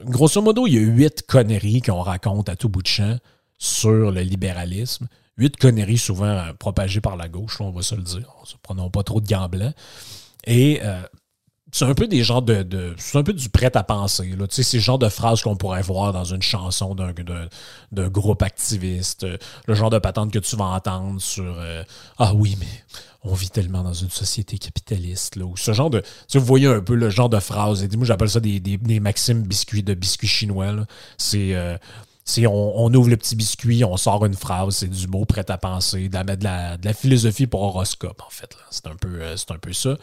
[0.04, 3.18] grosso modo, il y a huit conneries qu'on raconte à tout bout de champ
[3.58, 5.08] sur le libéralisme.
[5.38, 8.32] Huit conneries souvent euh, propagées par la gauche, on va se le dire.
[8.62, 9.50] Prenons pas trop de gants.
[10.46, 11.02] Et euh,
[11.72, 12.94] c'est un peu des genres de.
[12.96, 14.34] c'est un peu du prêt à penser.
[14.48, 19.24] C'est le genre de phrases qu'on pourrait voir dans une chanson d'un, groupe activiste.
[19.24, 21.58] euh, Le genre de patente que tu vas entendre sur
[22.18, 22.66] Ah oui, mais
[23.26, 25.36] on vit tellement dans une société capitaliste.
[25.36, 26.02] Là, ou ce genre de.
[26.28, 27.82] Sais, vous voyez un peu le genre de phrases.
[27.82, 30.86] Et moi, j'appelle ça des, maximes biscuits de biscuits chinois.
[31.18, 31.54] C'est.
[31.54, 31.76] euh,
[32.48, 36.08] on, ouvre le petit biscuit, on sort une phrase, c'est du mot prêt à penser,
[36.08, 38.56] de la, philosophie pour horoscope, en fait.
[38.70, 39.96] C'est un peu, euh, un peu ça.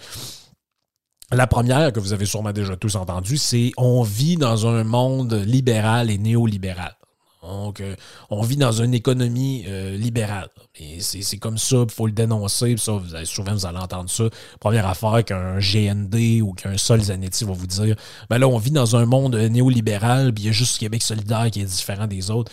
[1.32, 5.34] La première, que vous avez sûrement déjà tous entendu, c'est on vit dans un monde
[5.34, 6.96] libéral et néolibéral.
[7.44, 7.96] Donc, euh,
[8.30, 10.50] on vit dans une économie euh, libérale.
[10.76, 12.76] Et c'est comme ça, il faut le dénoncer.
[12.78, 14.24] Ça, vous avez, souvent, vous allez entendre ça.
[14.60, 17.96] Première affaire qu'un GND ou qu'un Sol Zanetti va vous dire
[18.30, 21.04] ben là, on vit dans un monde euh, néolibéral, puis il y a juste Québec
[21.04, 22.52] solidaire qui est différent des autres.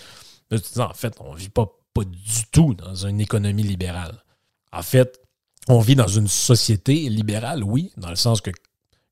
[0.51, 0.59] Là,
[0.91, 4.25] en fait, on vit pas, du tout dans une économie libérale.
[4.73, 5.21] En fait,
[5.69, 8.51] on vit dans une société libérale, oui, dans le sens que,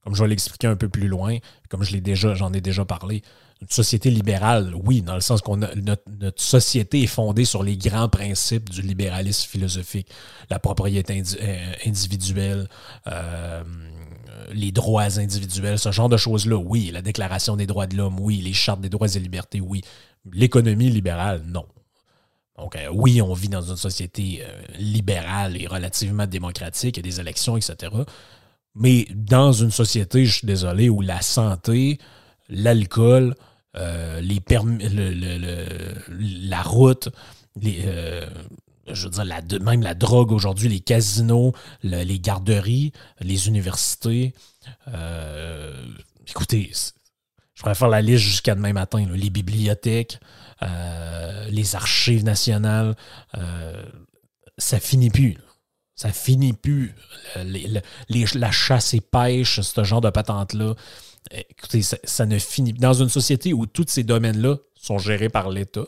[0.02, 1.36] comme je vais l'expliquer un peu plus loin,
[1.68, 3.22] comme j'en ai déjà parlé,
[3.60, 7.76] une société libérale, oui, dans le sens qu'on notre, notre société est fondée sur les
[7.76, 10.08] grands principes du libéralisme philosophique,
[10.48, 12.68] la propriété euh, individuelle,
[13.08, 13.62] euh,
[14.52, 18.36] les droits individuels, ce genre de choses-là, oui, la Déclaration des droits de l'homme, oui,
[18.36, 19.82] les chartes des droits et libertés, oui.
[20.32, 21.66] L'économie libérale, non.
[22.56, 24.42] Donc, euh, oui, on vit dans une société
[24.78, 27.92] libérale et relativement démocratique, il y a des élections, etc.
[28.76, 31.98] Mais dans une société, je suis désolé, où la santé,
[32.48, 33.34] l'alcool,
[33.76, 34.20] euh,
[36.20, 37.10] la route,
[37.64, 38.26] euh,
[39.60, 41.52] même la drogue aujourd'hui, les casinos,
[41.82, 44.32] les garderies, les universités.
[44.88, 45.74] Euh,
[46.26, 46.72] écoutez,
[47.54, 49.06] je pourrais faire la liste jusqu'à demain matin.
[49.12, 50.18] les bibliothèques,
[51.50, 52.96] les archives nationales,
[54.56, 55.36] ça finit plus.
[55.94, 56.94] Ça finit plus.
[57.36, 60.74] la chasse et pêche, ce genre de patente-là.
[61.30, 65.86] Écoutez, ça, ne finit Dans une société où tous ces domaines-là sont gérés par l'État,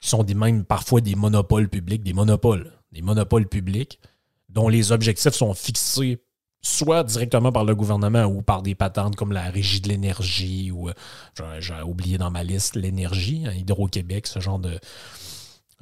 [0.00, 3.98] qui sont des, même parfois des monopoles publics, des monopoles, des monopoles publics,
[4.48, 6.22] dont les objectifs sont fixés
[6.60, 10.88] soit directement par le gouvernement ou par des patentes comme la Régie de l'énergie ou,
[10.88, 10.92] euh,
[11.60, 14.78] j'ai oublié dans ma liste, l'énergie, hein, Hydro-Québec, ce genre de,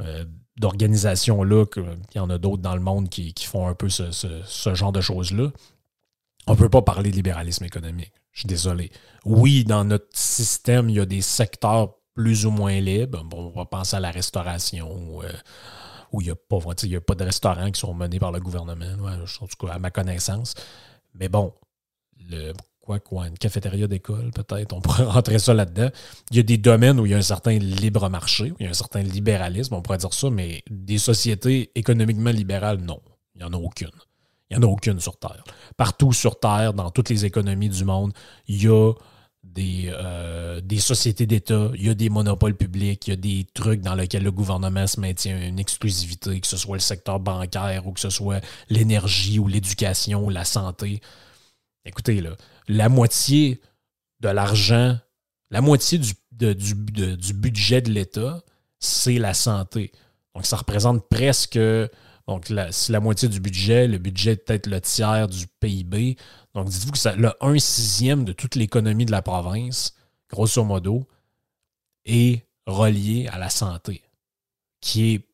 [0.01, 0.25] euh,
[0.59, 4.93] d'organisation-là, il y en a d'autres dans le monde qui, font un peu ce, genre
[4.93, 5.51] de choses-là.
[6.47, 8.13] On ne peut pas parler de libéralisme économique.
[8.37, 8.91] Je suis désolé.
[9.25, 13.25] Oui, dans notre système, il y a des secteurs plus ou moins libres.
[13.25, 15.33] Bon, on va penser à la restauration, euh,
[16.13, 18.85] où il n'y a, pas, a pas de restaurants qui sont menés par le gouvernement,
[18.85, 20.53] en tout cas à ma connaissance.
[21.15, 21.55] Mais bon,
[22.29, 25.89] le, quoi, quoi, une cafétéria d'école, peut-être, on pourrait rentrer ça là-dedans.
[26.31, 28.65] Il y a des domaines où il y a un certain libre marché, où il
[28.65, 33.01] y a un certain libéralisme, on pourrait dire ça, mais des sociétés économiquement libérales, non.
[33.35, 33.89] Il n'y en a aucune.
[34.51, 35.43] Il n'y en a aucune sur Terre.
[35.77, 38.13] Partout sur Terre, dans toutes les économies du monde,
[38.47, 38.93] il y a
[39.43, 43.47] des, euh, des sociétés d'État, il y a des monopoles publics, il y a des
[43.55, 47.87] trucs dans lesquels le gouvernement se maintient une exclusivité, que ce soit le secteur bancaire
[47.87, 51.01] ou que ce soit l'énergie ou l'éducation ou la santé.
[51.85, 52.31] Écoutez, là,
[52.69, 53.61] la moitié
[54.21, 54.99] de l'argent,
[55.51, 56.75] la moitié du, du,
[57.17, 58.43] du budget de l'État,
[58.79, 59.93] c'est la santé.
[60.35, 61.59] Donc, ça représente presque
[62.29, 66.17] donc, si la moitié du budget, le budget est peut-être le tiers du PIB.
[66.55, 69.95] Donc, dites-vous que ça, le 1 sixième de toute l'économie de la province,
[70.29, 71.07] grosso modo,
[72.05, 74.03] est relié à la santé,
[74.81, 75.29] qui est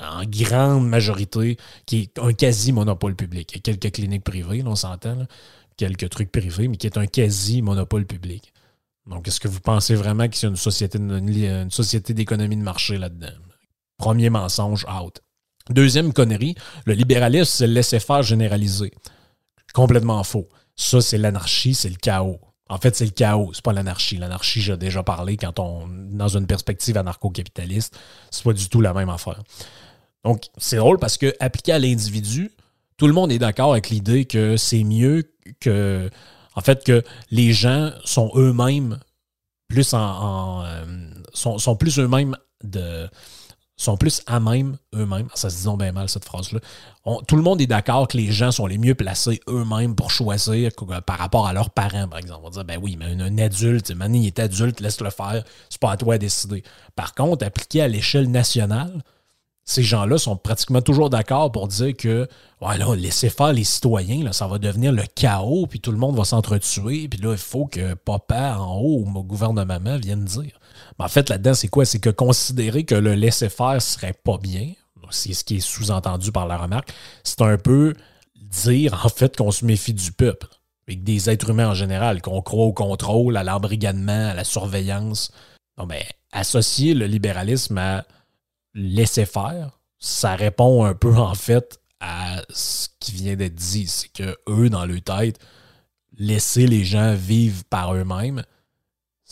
[0.00, 1.56] en grande majorité,
[1.86, 3.50] qui est un quasi-monopole public.
[3.50, 5.26] Il y a quelques cliniques privées, on s'entend,
[5.76, 8.52] quelques trucs privés, mais qui est un quasi-monopole public.
[9.06, 12.62] Donc, est-ce que vous pensez vraiment qu'il y a une société, une société d'économie de
[12.62, 13.34] marché là-dedans?
[13.98, 15.20] Premier mensonge, out.
[15.70, 16.54] Deuxième connerie,
[16.86, 18.92] le libéralisme, c'est le laisser-faire généralisé.
[19.72, 20.48] Complètement faux.
[20.76, 22.40] Ça, c'est l'anarchie, c'est le chaos.
[22.68, 24.16] En fait, c'est le chaos, c'est pas l'anarchie.
[24.16, 27.98] L'anarchie, j'ai déjà parlé quand on, dans une perspective anarcho-capitaliste,
[28.30, 29.42] c'est pas du tout la même affaire.
[30.24, 32.50] Donc, c'est drôle parce que appliqué à l'individu,
[32.96, 36.08] tout le monde est d'accord avec l'idée que c'est mieux que,
[36.54, 38.98] en fait, que les gens sont eux-mêmes
[39.68, 40.84] plus en, euh,
[41.32, 43.08] sont, sont, plus eux-mêmes de
[43.82, 45.28] sont plus à même eux-mêmes.
[45.34, 46.60] Ça se dit bien mal, cette phrase-là.
[47.26, 50.70] tout le monde est d'accord que les gens sont les mieux placés eux-mêmes pour choisir
[51.06, 52.40] par rapport à leurs parents, par exemple.
[52.42, 55.80] On va dire, ben oui, mais un, adulte, maintenant il est adulte, laisse-le faire, c'est
[55.80, 56.62] pas à toi de décider.
[56.94, 59.02] Par contre, appliqué à l'échelle nationale,
[59.64, 62.28] ces gens-là sont pratiquement toujours d'accord pour dire que
[62.60, 66.16] ouais, là, laissez faire les citoyens, ça va devenir le chaos, puis tout le monde
[66.16, 70.58] va s'entretuer, puis là, il faut que papa en haut ou mon gouvernement vienne dire.
[70.98, 71.84] Mais en fait, là-dedans, c'est quoi?
[71.84, 74.72] C'est que considérer que le laisser-faire serait pas bien,
[75.12, 77.94] c'est ce qui est sous-entendu par la remarque, c'est un peu
[78.34, 80.46] dire en fait qu'on se méfie du peuple,
[80.88, 85.32] et des êtres humains en général, qu'on croit au contrôle, à l'embrigadement, à la surveillance.
[85.78, 88.04] Non, ben, associer le libéralisme à
[88.74, 93.86] laisser faire, ça répond un peu en fait à ce qui vient d'être dit.
[93.86, 95.38] C'est que eux, dans leur tête,
[96.18, 98.42] laisser les gens vivre par eux-mêmes,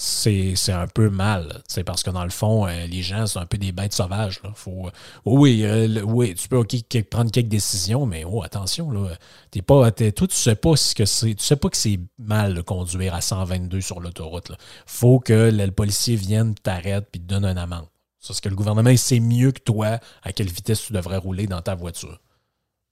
[0.03, 1.61] c'est un peu mal.
[1.69, 4.41] C'est parce que dans le fond, euh, les gens sont un peu des bêtes sauvages.
[4.55, 4.91] Faut, euh,
[5.27, 6.65] oui, euh, oui, tu peux
[7.11, 9.11] prendre quelques décisions, mais oh, attention, là,
[9.51, 11.35] t'es pas, toi, tu sais pas ce que c'est.
[11.35, 14.53] Tu sais pas que c'est mal de conduire à 122 sur l'autoroute.
[14.87, 17.87] Faut que le, policier vienne, t'arrête puis te donne un amende.
[18.27, 21.61] Parce que le gouvernement sait mieux que toi à quelle vitesse tu devrais rouler dans
[21.61, 22.21] ta voiture.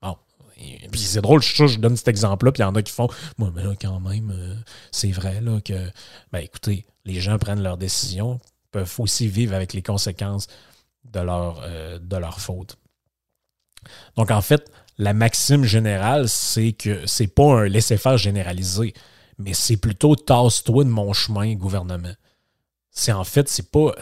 [0.02, 0.16] Bon.
[0.90, 3.08] puis c'est drôle, je, je donne cet exemple-là, puis il y en a qui font
[3.38, 5.90] Moi, mais là, quand même, c'est vrai là, que.
[6.32, 8.38] Ben écoutez, les gens prennent leurs décisions,
[8.70, 10.46] peuvent aussi vivre avec les conséquences
[11.04, 12.76] de leur, euh, de leur faute.
[14.16, 18.92] Donc, en fait, la maxime générale, c'est que c'est pas un laisser-faire généralisé,
[19.38, 22.14] mais c'est plutôt tasse-toi de mon chemin, gouvernement
[22.98, 23.94] c'est en fait, c'est pas.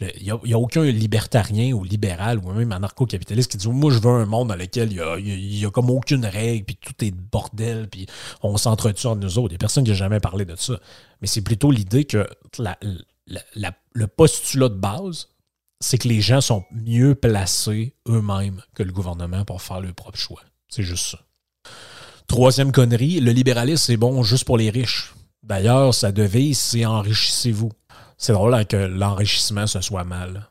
[0.00, 4.10] Il n'y a, aucun libertarien ou libéral ou même anarcho-capitaliste qui dit Moi, je veux
[4.10, 8.06] un monde dans lequel il n'y a, comme aucune règle, puis tout est bordel, puis
[8.42, 9.48] on s'entretue entre nous autres.
[9.48, 10.78] Il n'y a personne qui n'a jamais parlé de ça.
[11.20, 12.28] Mais c'est plutôt l'idée que
[13.26, 15.30] le postulat de base,
[15.80, 20.18] c'est que les gens sont mieux placés eux-mêmes que le gouvernement pour faire leur propre
[20.18, 20.42] choix.
[20.68, 21.18] C'est juste ça.
[22.28, 25.12] Troisième connerie, le libéralisme, c'est bon juste pour les riches.
[25.42, 27.70] D'ailleurs, sa devise, c'est enrichissez-vous
[28.16, 30.48] c'est drôle hein, que l'enrichissement, ce soit mal.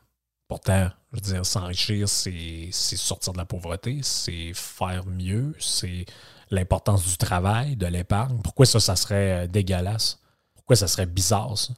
[0.48, 6.04] Pourtant, je veux dire, s'enrichir, c'est sortir de la pauvreté, c'est faire mieux, c'est
[6.50, 8.38] l'importance du travail, de l'épargne.
[8.42, 10.20] Pourquoi ça, ça serait euh, dégueulasse?
[10.54, 11.72] Pourquoi ça serait bizarre, ça?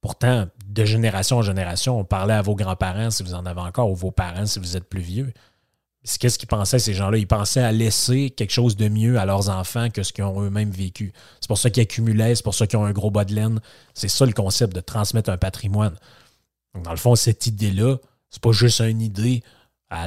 [0.00, 3.90] Pourtant, de génération en génération, on parlait à vos grands-parents si vous en avez encore,
[3.90, 5.32] ou vos parents si vous êtes plus vieux.
[6.18, 7.18] Qu'est-ce qu'ils pensaient, ces gens-là?
[7.18, 10.42] Ils pensaient à laisser quelque chose de mieux à leurs enfants que ce qu'ils ont
[10.42, 11.12] eux-mêmes vécu.
[11.40, 13.60] C'est pour ça qu'ils accumulaient, c'est pour ça qu'ils ont un gros bas de laine.
[13.92, 15.94] C'est ça le concept de transmettre un patrimoine.
[16.82, 17.96] Dans le fond, cette idée-là,
[18.30, 19.42] c'est pas juste une idée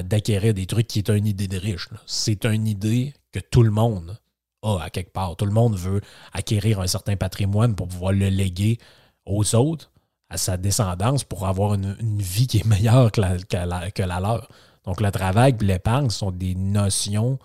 [0.04, 1.90] d'acquérir des trucs qui est une idée de riche.
[2.08, 4.18] C'est une idée que tout le monde
[4.64, 5.36] a à quelque part.
[5.36, 8.80] Tout le monde veut acquérir un certain patrimoine pour pouvoir le léguer
[9.26, 9.92] aux autres,
[10.30, 14.48] à sa descendance, pour avoir une, vie qui est meilleure que la leur.
[14.86, 17.40] Donc, le travail et l'épargne sont des notions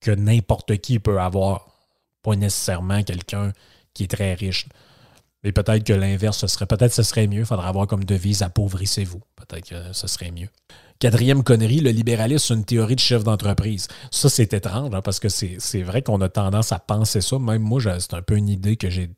[0.00, 1.68] que n'importe qui peut avoir,
[2.22, 3.52] pas nécessairement quelqu'un
[3.92, 4.66] qui est très riche.
[5.42, 7.40] Mais peut-être que l'inverse, ce serait peut-être ce serait mieux.
[7.40, 9.20] Il faudrait avoir comme devise appauvrissez-vous.
[9.36, 10.48] Peut-être que ce serait mieux.
[11.00, 13.88] Quatrième connerie, le libéralisme, c'est une théorie de chef d'entreprise.
[14.10, 17.38] Ça, c'est étrange, hein, parce que c'est vrai qu'on a tendance à penser ça.
[17.38, 19.08] Même moi, c'est un peu une idée que j'ai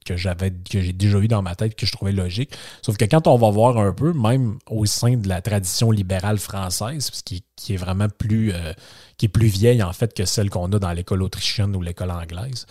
[0.92, 2.52] déjà eue dans ma tête, que je trouvais logique.
[2.82, 6.38] Sauf que quand on va voir un peu, même au sein de la tradition libérale
[6.38, 8.72] française, qui, qui est vraiment plus euh,
[9.16, 12.12] qui est plus vieille en fait que celle qu'on a dans l'école autrichienne ou l'école
[12.12, 12.64] anglaise.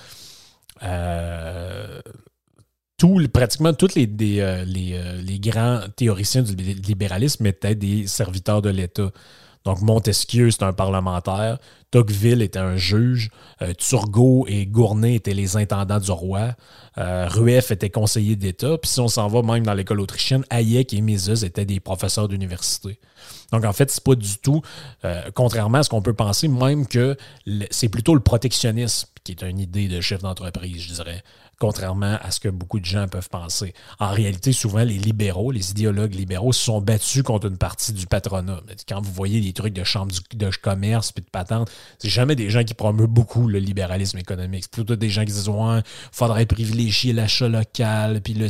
[0.84, 2.02] Euh,
[3.32, 4.08] pratiquement tous les,
[4.40, 9.12] euh, euh, les, grands théoriciens du libéralisme étaient des serviteurs de l'État.
[9.64, 11.60] Donc Montesquieu, c'est un parlementaire.
[11.92, 13.30] Tocqueville était un juge.
[13.62, 16.56] Euh, Turgot et Gournay étaient les intendants du roi.
[16.98, 18.78] Rueff était conseiller d'État.
[18.78, 22.28] Puis si on s'en va même dans l'école autrichienne, Hayek et Mises étaient des professeurs
[22.28, 23.00] d'université.
[23.52, 24.62] Donc en fait, c'est pas du tout,
[25.34, 27.16] contrairement à ce qu'on peut penser, même que
[27.70, 31.24] c'est plutôt le protectionnisme qui est une idée de chef d'entreprise, je dirais
[31.62, 33.76] contrairement à ce que beaucoup de gens peuvent penser.
[34.00, 38.08] En réalité, souvent, les libéraux, les idéologues libéraux se sont battus contre une partie du
[38.08, 38.62] patronat.
[38.90, 42.50] Quand vous voyez des trucs de chambre de commerce puis de patente, c'est jamais des
[42.50, 44.64] gens qui promeuvent beaucoup le libéralisme économique.
[44.64, 45.82] C'est plutôt des gens qui disent Ouais,
[46.12, 48.48] faudrait privilégier l'achat local, puis le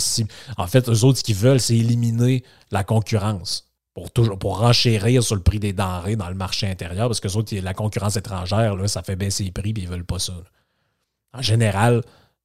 [0.56, 3.68] En fait, eux autres, ce qu'ils veulent, c'est éliminer la concurrence.
[3.94, 7.28] Pour, toujours, pour renchérir sur le prix des denrées dans le marché intérieur, parce que
[7.36, 10.32] autres, la concurrence étrangère, là, ça fait baisser les prix, puis ils veulent pas ça.
[11.34, 12.02] En général,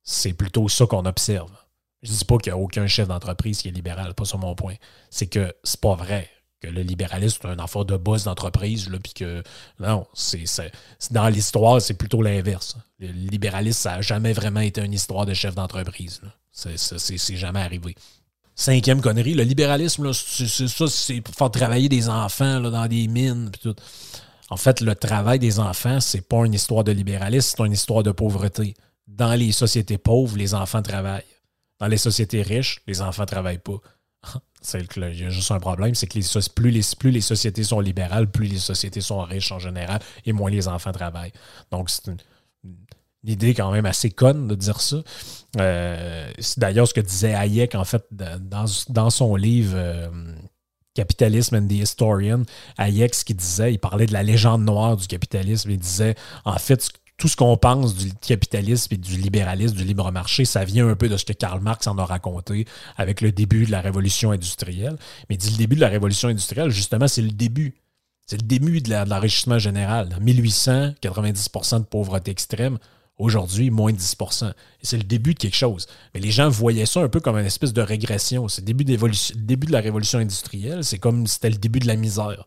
[0.06, 1.50] c'est plutôt ça qu'on observe.
[2.02, 4.54] Je dis pas qu'il n'y a aucun chef d'entreprise qui est libéral, pas sur mon
[4.54, 4.76] point.
[5.10, 6.30] C'est que c'est pas vrai
[6.60, 9.42] que le libéralisme est un affaire de boss d'entreprise, puis que
[9.80, 10.44] non, c'est
[11.10, 12.76] dans l'histoire, c'est plutôt l'inverse.
[13.00, 16.22] Le libéralisme, ça n'a jamais vraiment été une histoire de chef d'entreprise.
[16.52, 17.94] C'est jamais arrivé.
[18.54, 23.50] Cinquième connerie, le libéralisme, c'est ça, c'est pour faire travailler des enfants dans des mines.
[23.60, 23.74] tout.
[24.48, 28.04] En fait, le travail des enfants, c'est pas une histoire de libéralisme, c'est une histoire
[28.04, 28.74] de pauvreté
[29.06, 31.24] dans les sociétés pauvres, les enfants travaillent.
[31.78, 33.78] Dans les sociétés riches, les enfants ne travaillent pas.
[34.74, 38.58] Il y a juste un problème, c'est que plus, les, sociétés sont libérales, plus les
[38.58, 41.32] sociétés sont riches en général et moins les enfants travaillent.
[41.70, 42.16] Donc, c'est une,
[43.24, 44.96] idée quand même assez conne de dire ça.
[45.58, 50.08] Euh, c'est d'ailleurs ce que disait Hayek, en fait, dans, son livre euh,
[50.94, 52.42] Capitalisme and the Historian.
[52.78, 55.70] Hayek, ce qu'il disait, il parlait de la légende noire du capitalisme.
[55.70, 60.10] Il disait, en fait, tout ce qu'on pense du capitalisme et du libéralisme, du libre
[60.12, 63.32] marché, ça vient un peu de ce que Karl Marx en a raconté avec le
[63.32, 64.96] début de la révolution industrielle.
[65.30, 67.74] Mais dit le début de la révolution industrielle, justement, c'est le début.
[68.26, 70.14] C'est le début de l'enrichissement général.
[70.14, 72.78] En 1800, 90 de pauvreté extrême.
[73.18, 74.46] Aujourd'hui, moins de 10 Et
[74.82, 75.86] c'est le début de quelque chose.
[76.12, 78.46] Mais les gens voyaient ça un peu comme une espèce de régression.
[78.48, 80.84] C'est le début, début de la révolution industrielle.
[80.84, 82.44] C'est comme c'était le début de la misère.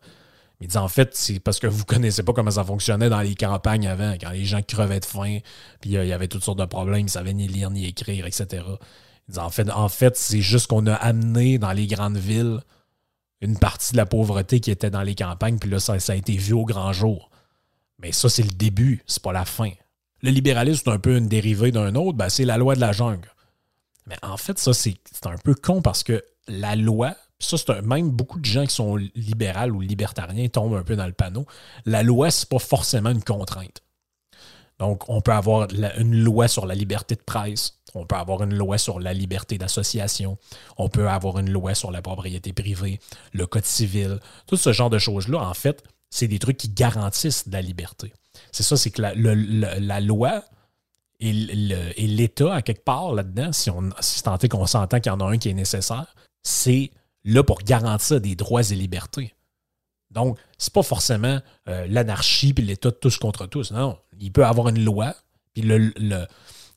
[0.60, 3.34] Il dit en fait, c'est parce que vous connaissez pas comment ça fonctionnait dans les
[3.34, 5.38] campagnes avant, quand les gens crevaient de faim,
[5.80, 8.26] puis euh, il y avait toutes sortes de problèmes, ils savaient ni lire ni écrire,
[8.26, 8.62] etc.
[9.28, 12.60] Il dit en fait, en fait c'est juste qu'on a amené dans les grandes villes
[13.40, 16.36] une partie de la pauvreté qui était dans les campagnes, puis là, ça, a été
[16.36, 17.30] vu au grand jour.
[17.98, 19.70] Mais ça, c'est le début, c'est pas la fin.
[20.22, 22.92] Le libéralisme, c'est un peu une dérivée d'un autre, ben, c'est la loi de la
[22.92, 23.32] jungle.
[24.06, 28.10] Mais en fait, ça, c'est un peu con parce que la loi, ça, c'est même
[28.10, 31.46] beaucoup de gens qui sont libéraux ou libertariens tombent un peu dans le panneau.
[31.86, 33.82] La loi, ce n'est pas forcément une contrainte.
[34.78, 35.68] Donc, on peut avoir
[35.98, 39.58] une loi sur la liberté de presse, on peut avoir une loi sur la liberté
[39.58, 40.38] d'association,
[40.78, 42.98] on peut avoir une loi sur la propriété privée,
[43.32, 47.44] le code civil, tout ce genre de choses-là, en fait, c'est des trucs qui garantissent
[47.50, 48.12] la liberté.
[48.52, 50.44] C'est ça, c'est que la, loi
[51.20, 51.32] et
[52.06, 55.24] l'État, à quelque part là-dedans, si, on, si tant qu'on s'entend qu'il y en a
[55.24, 56.90] un qui est nécessaire, c'est
[57.24, 59.34] là pour garantir des droits et libertés.
[60.10, 63.70] Donc, c'est pas forcément euh, l'anarchie puis l'État tous contre tous.
[63.70, 65.14] Non, il peut avoir une loi,
[65.54, 65.92] puis le,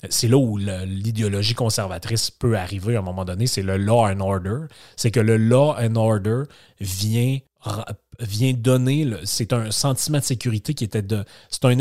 [0.10, 4.20] c'est là où l'idéologie conservatrice peut arriver à un moment donné, c'est le law and
[4.20, 4.66] order.
[4.96, 6.44] C'est que le law and order
[6.80, 11.24] vient donner, c'est un sentiment de sécurité qui était de.
[11.64, 11.78] Un,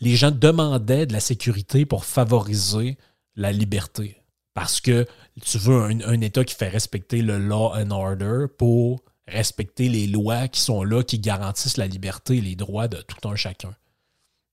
[0.00, 2.98] les gens demandaient de la sécurité pour favoriser
[3.34, 4.22] la liberté.
[4.54, 5.06] Parce que
[5.40, 10.48] tu veux un, État qui fait respecter le law and order pour respecter les lois
[10.48, 13.74] qui sont là, qui garantissent la liberté et les droits de tout un chacun.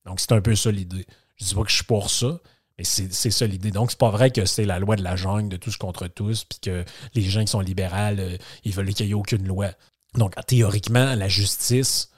[0.05, 1.05] Donc, c'est un peu ça l'idée.
[1.35, 2.39] Je dis pas que je suis pour ça,
[2.77, 3.71] mais c'est ça l'idée.
[3.71, 6.45] Donc, c'est pas vrai que c'est la loi de la jungle de tous contre tous,
[6.45, 9.71] puis que les gens qui sont libérales, euh, ils veulent qu'il n'y ait aucune loi.
[10.15, 12.09] Donc, théoriquement, la justice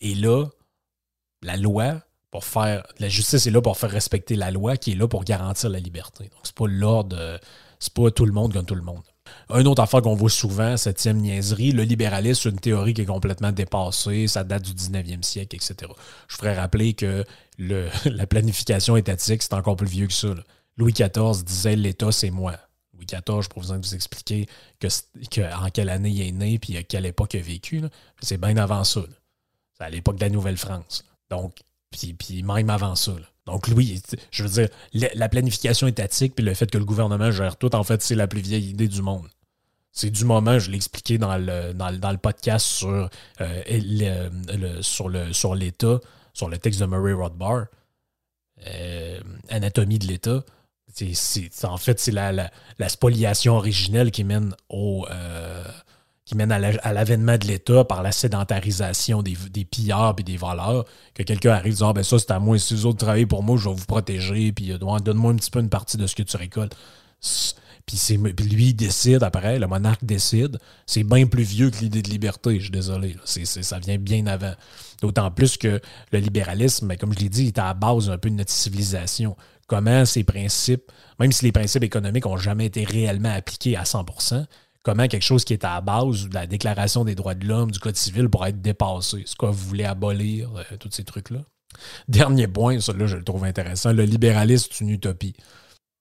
[0.00, 0.46] est là,
[1.42, 2.86] la loi, pour faire.
[2.98, 5.80] La justice est là pour faire respecter la loi, qui est là pour garantir la
[5.80, 6.24] liberté.
[6.24, 7.40] Donc, c'est pas l'ordre,
[7.80, 9.02] c'est pas tout le monde comme tout le monde.
[9.48, 13.06] Une autre affaire qu'on voit souvent, septième niaiserie, le libéralisme, c'est une théorie qui est
[13.06, 15.90] complètement dépassée, ça date du 19e siècle, etc.
[16.28, 17.24] Je ferais rappeler que
[17.58, 20.34] la planification étatique, c'est encore plus vieux que ça.
[20.76, 22.54] Louis XIV disait l'État, c'est moi.
[22.94, 24.46] Louis XIV, je peux vous expliquer
[24.78, 24.88] que,
[25.54, 27.82] en quelle année il est né puis à quelle époque il a vécu.
[28.20, 29.02] C'est bien avant ça.
[29.76, 31.04] C'est à l'époque de la Nouvelle-France.
[31.30, 31.54] Donc,
[31.90, 33.12] puis, puis même avant ça.
[33.50, 34.68] Donc, Louis, je veux dire,
[35.14, 38.26] la planification étatique puis le fait que le gouvernement gère tout, en fait, c'est la
[38.26, 39.28] plus vieille idée du monde.
[39.92, 44.30] C'est du moment, je l'ai expliqué dans le, dans, le podcast sur, euh,
[44.82, 45.98] sur, le, sur l'État,
[46.32, 47.66] sur le texte de Murray Rothbard,
[48.66, 50.44] euh, Anatomie de l'État.
[50.92, 55.06] C'est, en fait, c'est la, la, spoliation originelle qui mène au.
[55.10, 55.64] Euh,
[56.24, 60.84] qui mène à l'avènement de l'État par la sédentarisation des, des pillards et des voleurs,
[61.14, 63.42] que quelqu'un arrive disant ah, ben ça c'est à moi, si vous autres travaillez pour
[63.42, 66.22] moi, je vais vous protéger, puis donne-moi un petit peu une partie de ce que
[66.22, 66.76] tu récoltes.
[67.86, 70.58] Puis, lui, il décide après, le monarque décide.
[70.86, 73.16] C'est bien plus vieux que l'idée de liberté, je suis désolé.
[73.24, 74.52] ça vient bien avant.
[75.00, 75.80] D'autant plus que
[76.12, 79.36] le libéralisme, comme je l'ai dit, est à la base un peu de notre civilisation.
[79.66, 84.04] Comment ces principes, même si les principes économiques n'ont jamais été réellement appliqués à 100
[84.82, 87.70] comment quelque chose qui est à la base de la Déclaration des droits de l'homme,
[87.70, 89.22] du Code civil, pourrait être dépassé?
[89.26, 91.40] C'est quoi, vous voulez abolir euh, tous ces trucs-là?
[92.08, 93.92] Dernier point, ça là, je le trouve intéressant.
[93.92, 95.34] Le libéralisme, c'est une utopie.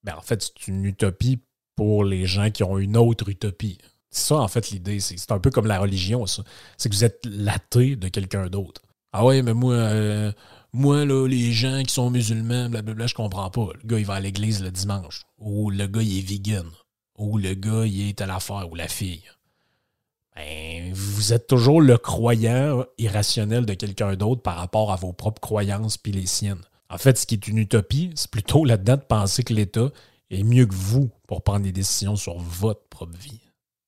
[0.03, 1.39] Ben, en fait, c'est une utopie
[1.75, 3.77] pour les gens qui ont une autre utopie.
[4.09, 4.99] C'est ça, en fait, l'idée.
[4.99, 6.43] C'est un peu comme la religion, ça.
[6.77, 8.81] C'est que vous êtes l'athée de quelqu'un d'autre.
[9.11, 10.31] Ah ouais, mais moi, euh,
[10.73, 13.69] moi, là, les gens qui sont musulmans, blablabla, je comprends pas.
[13.81, 15.23] Le gars, il va à l'église le dimanche.
[15.37, 16.69] Ou le gars, il est vegan.
[17.19, 18.67] Ou le gars, il est à l'affaire.
[18.71, 19.23] Ou la fille.
[20.35, 25.41] Ben, vous êtes toujours le croyant irrationnel de quelqu'un d'autre par rapport à vos propres
[25.41, 26.61] croyances puis les siennes.
[26.89, 29.89] En fait, ce qui est une utopie, c'est plutôt là-dedans de penser que l'État
[30.31, 33.41] est mieux que vous pour prendre des décisions sur votre propre vie.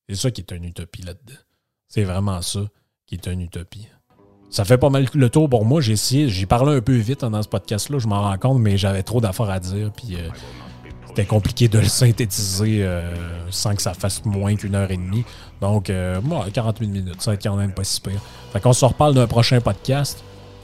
[0.10, 1.40] C'est ça qui est une utopie là-dedans.
[1.88, 2.62] C'est vraiment ça
[3.06, 3.88] qui est une utopie.
[4.50, 5.80] Ça fait pas mal le tour pour moi.
[5.80, 8.78] J'ai essayé, j'ai parlé un peu vite dans ce podcast-là, je m'en rends compte, mais
[8.78, 9.92] j'avais trop d'affaires à dire.
[10.12, 10.30] Euh,
[11.12, 13.02] c'était compliqué de le synthétiser euh,
[13.50, 15.26] sans que ça fasse moins qu'une heure et demie.
[15.60, 18.22] Donc, euh, moi, 48 minutes, ça va être quand même pas si pire.
[18.54, 20.24] Fait qu'on se reparle d'un prochain podcast.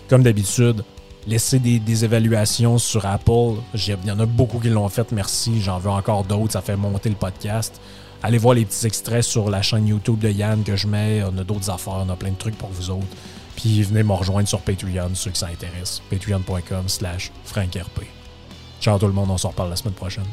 [0.10, 0.86] Comme d'habitude,
[1.28, 3.56] laisser des, évaluations sur Apple.
[3.74, 5.60] Il y en a beaucoup qui l'ont fait, merci.
[5.62, 7.82] J'en veux encore d'autres, ça fait monter le podcast.
[8.24, 11.24] Allez voir les petits extraits sur la chaîne YouTube de Yann que je mets.
[11.24, 13.06] On a d'autres affaires, on a plein de trucs pour vous autres.
[13.58, 16.02] Puis venez me rejoindre sur Patreon, ceux qui ça intéresse.
[16.10, 18.17] Patreon.com slash FrankRP.
[18.88, 20.24] Ciao tout le monde, on se reparle la semaine prochaine.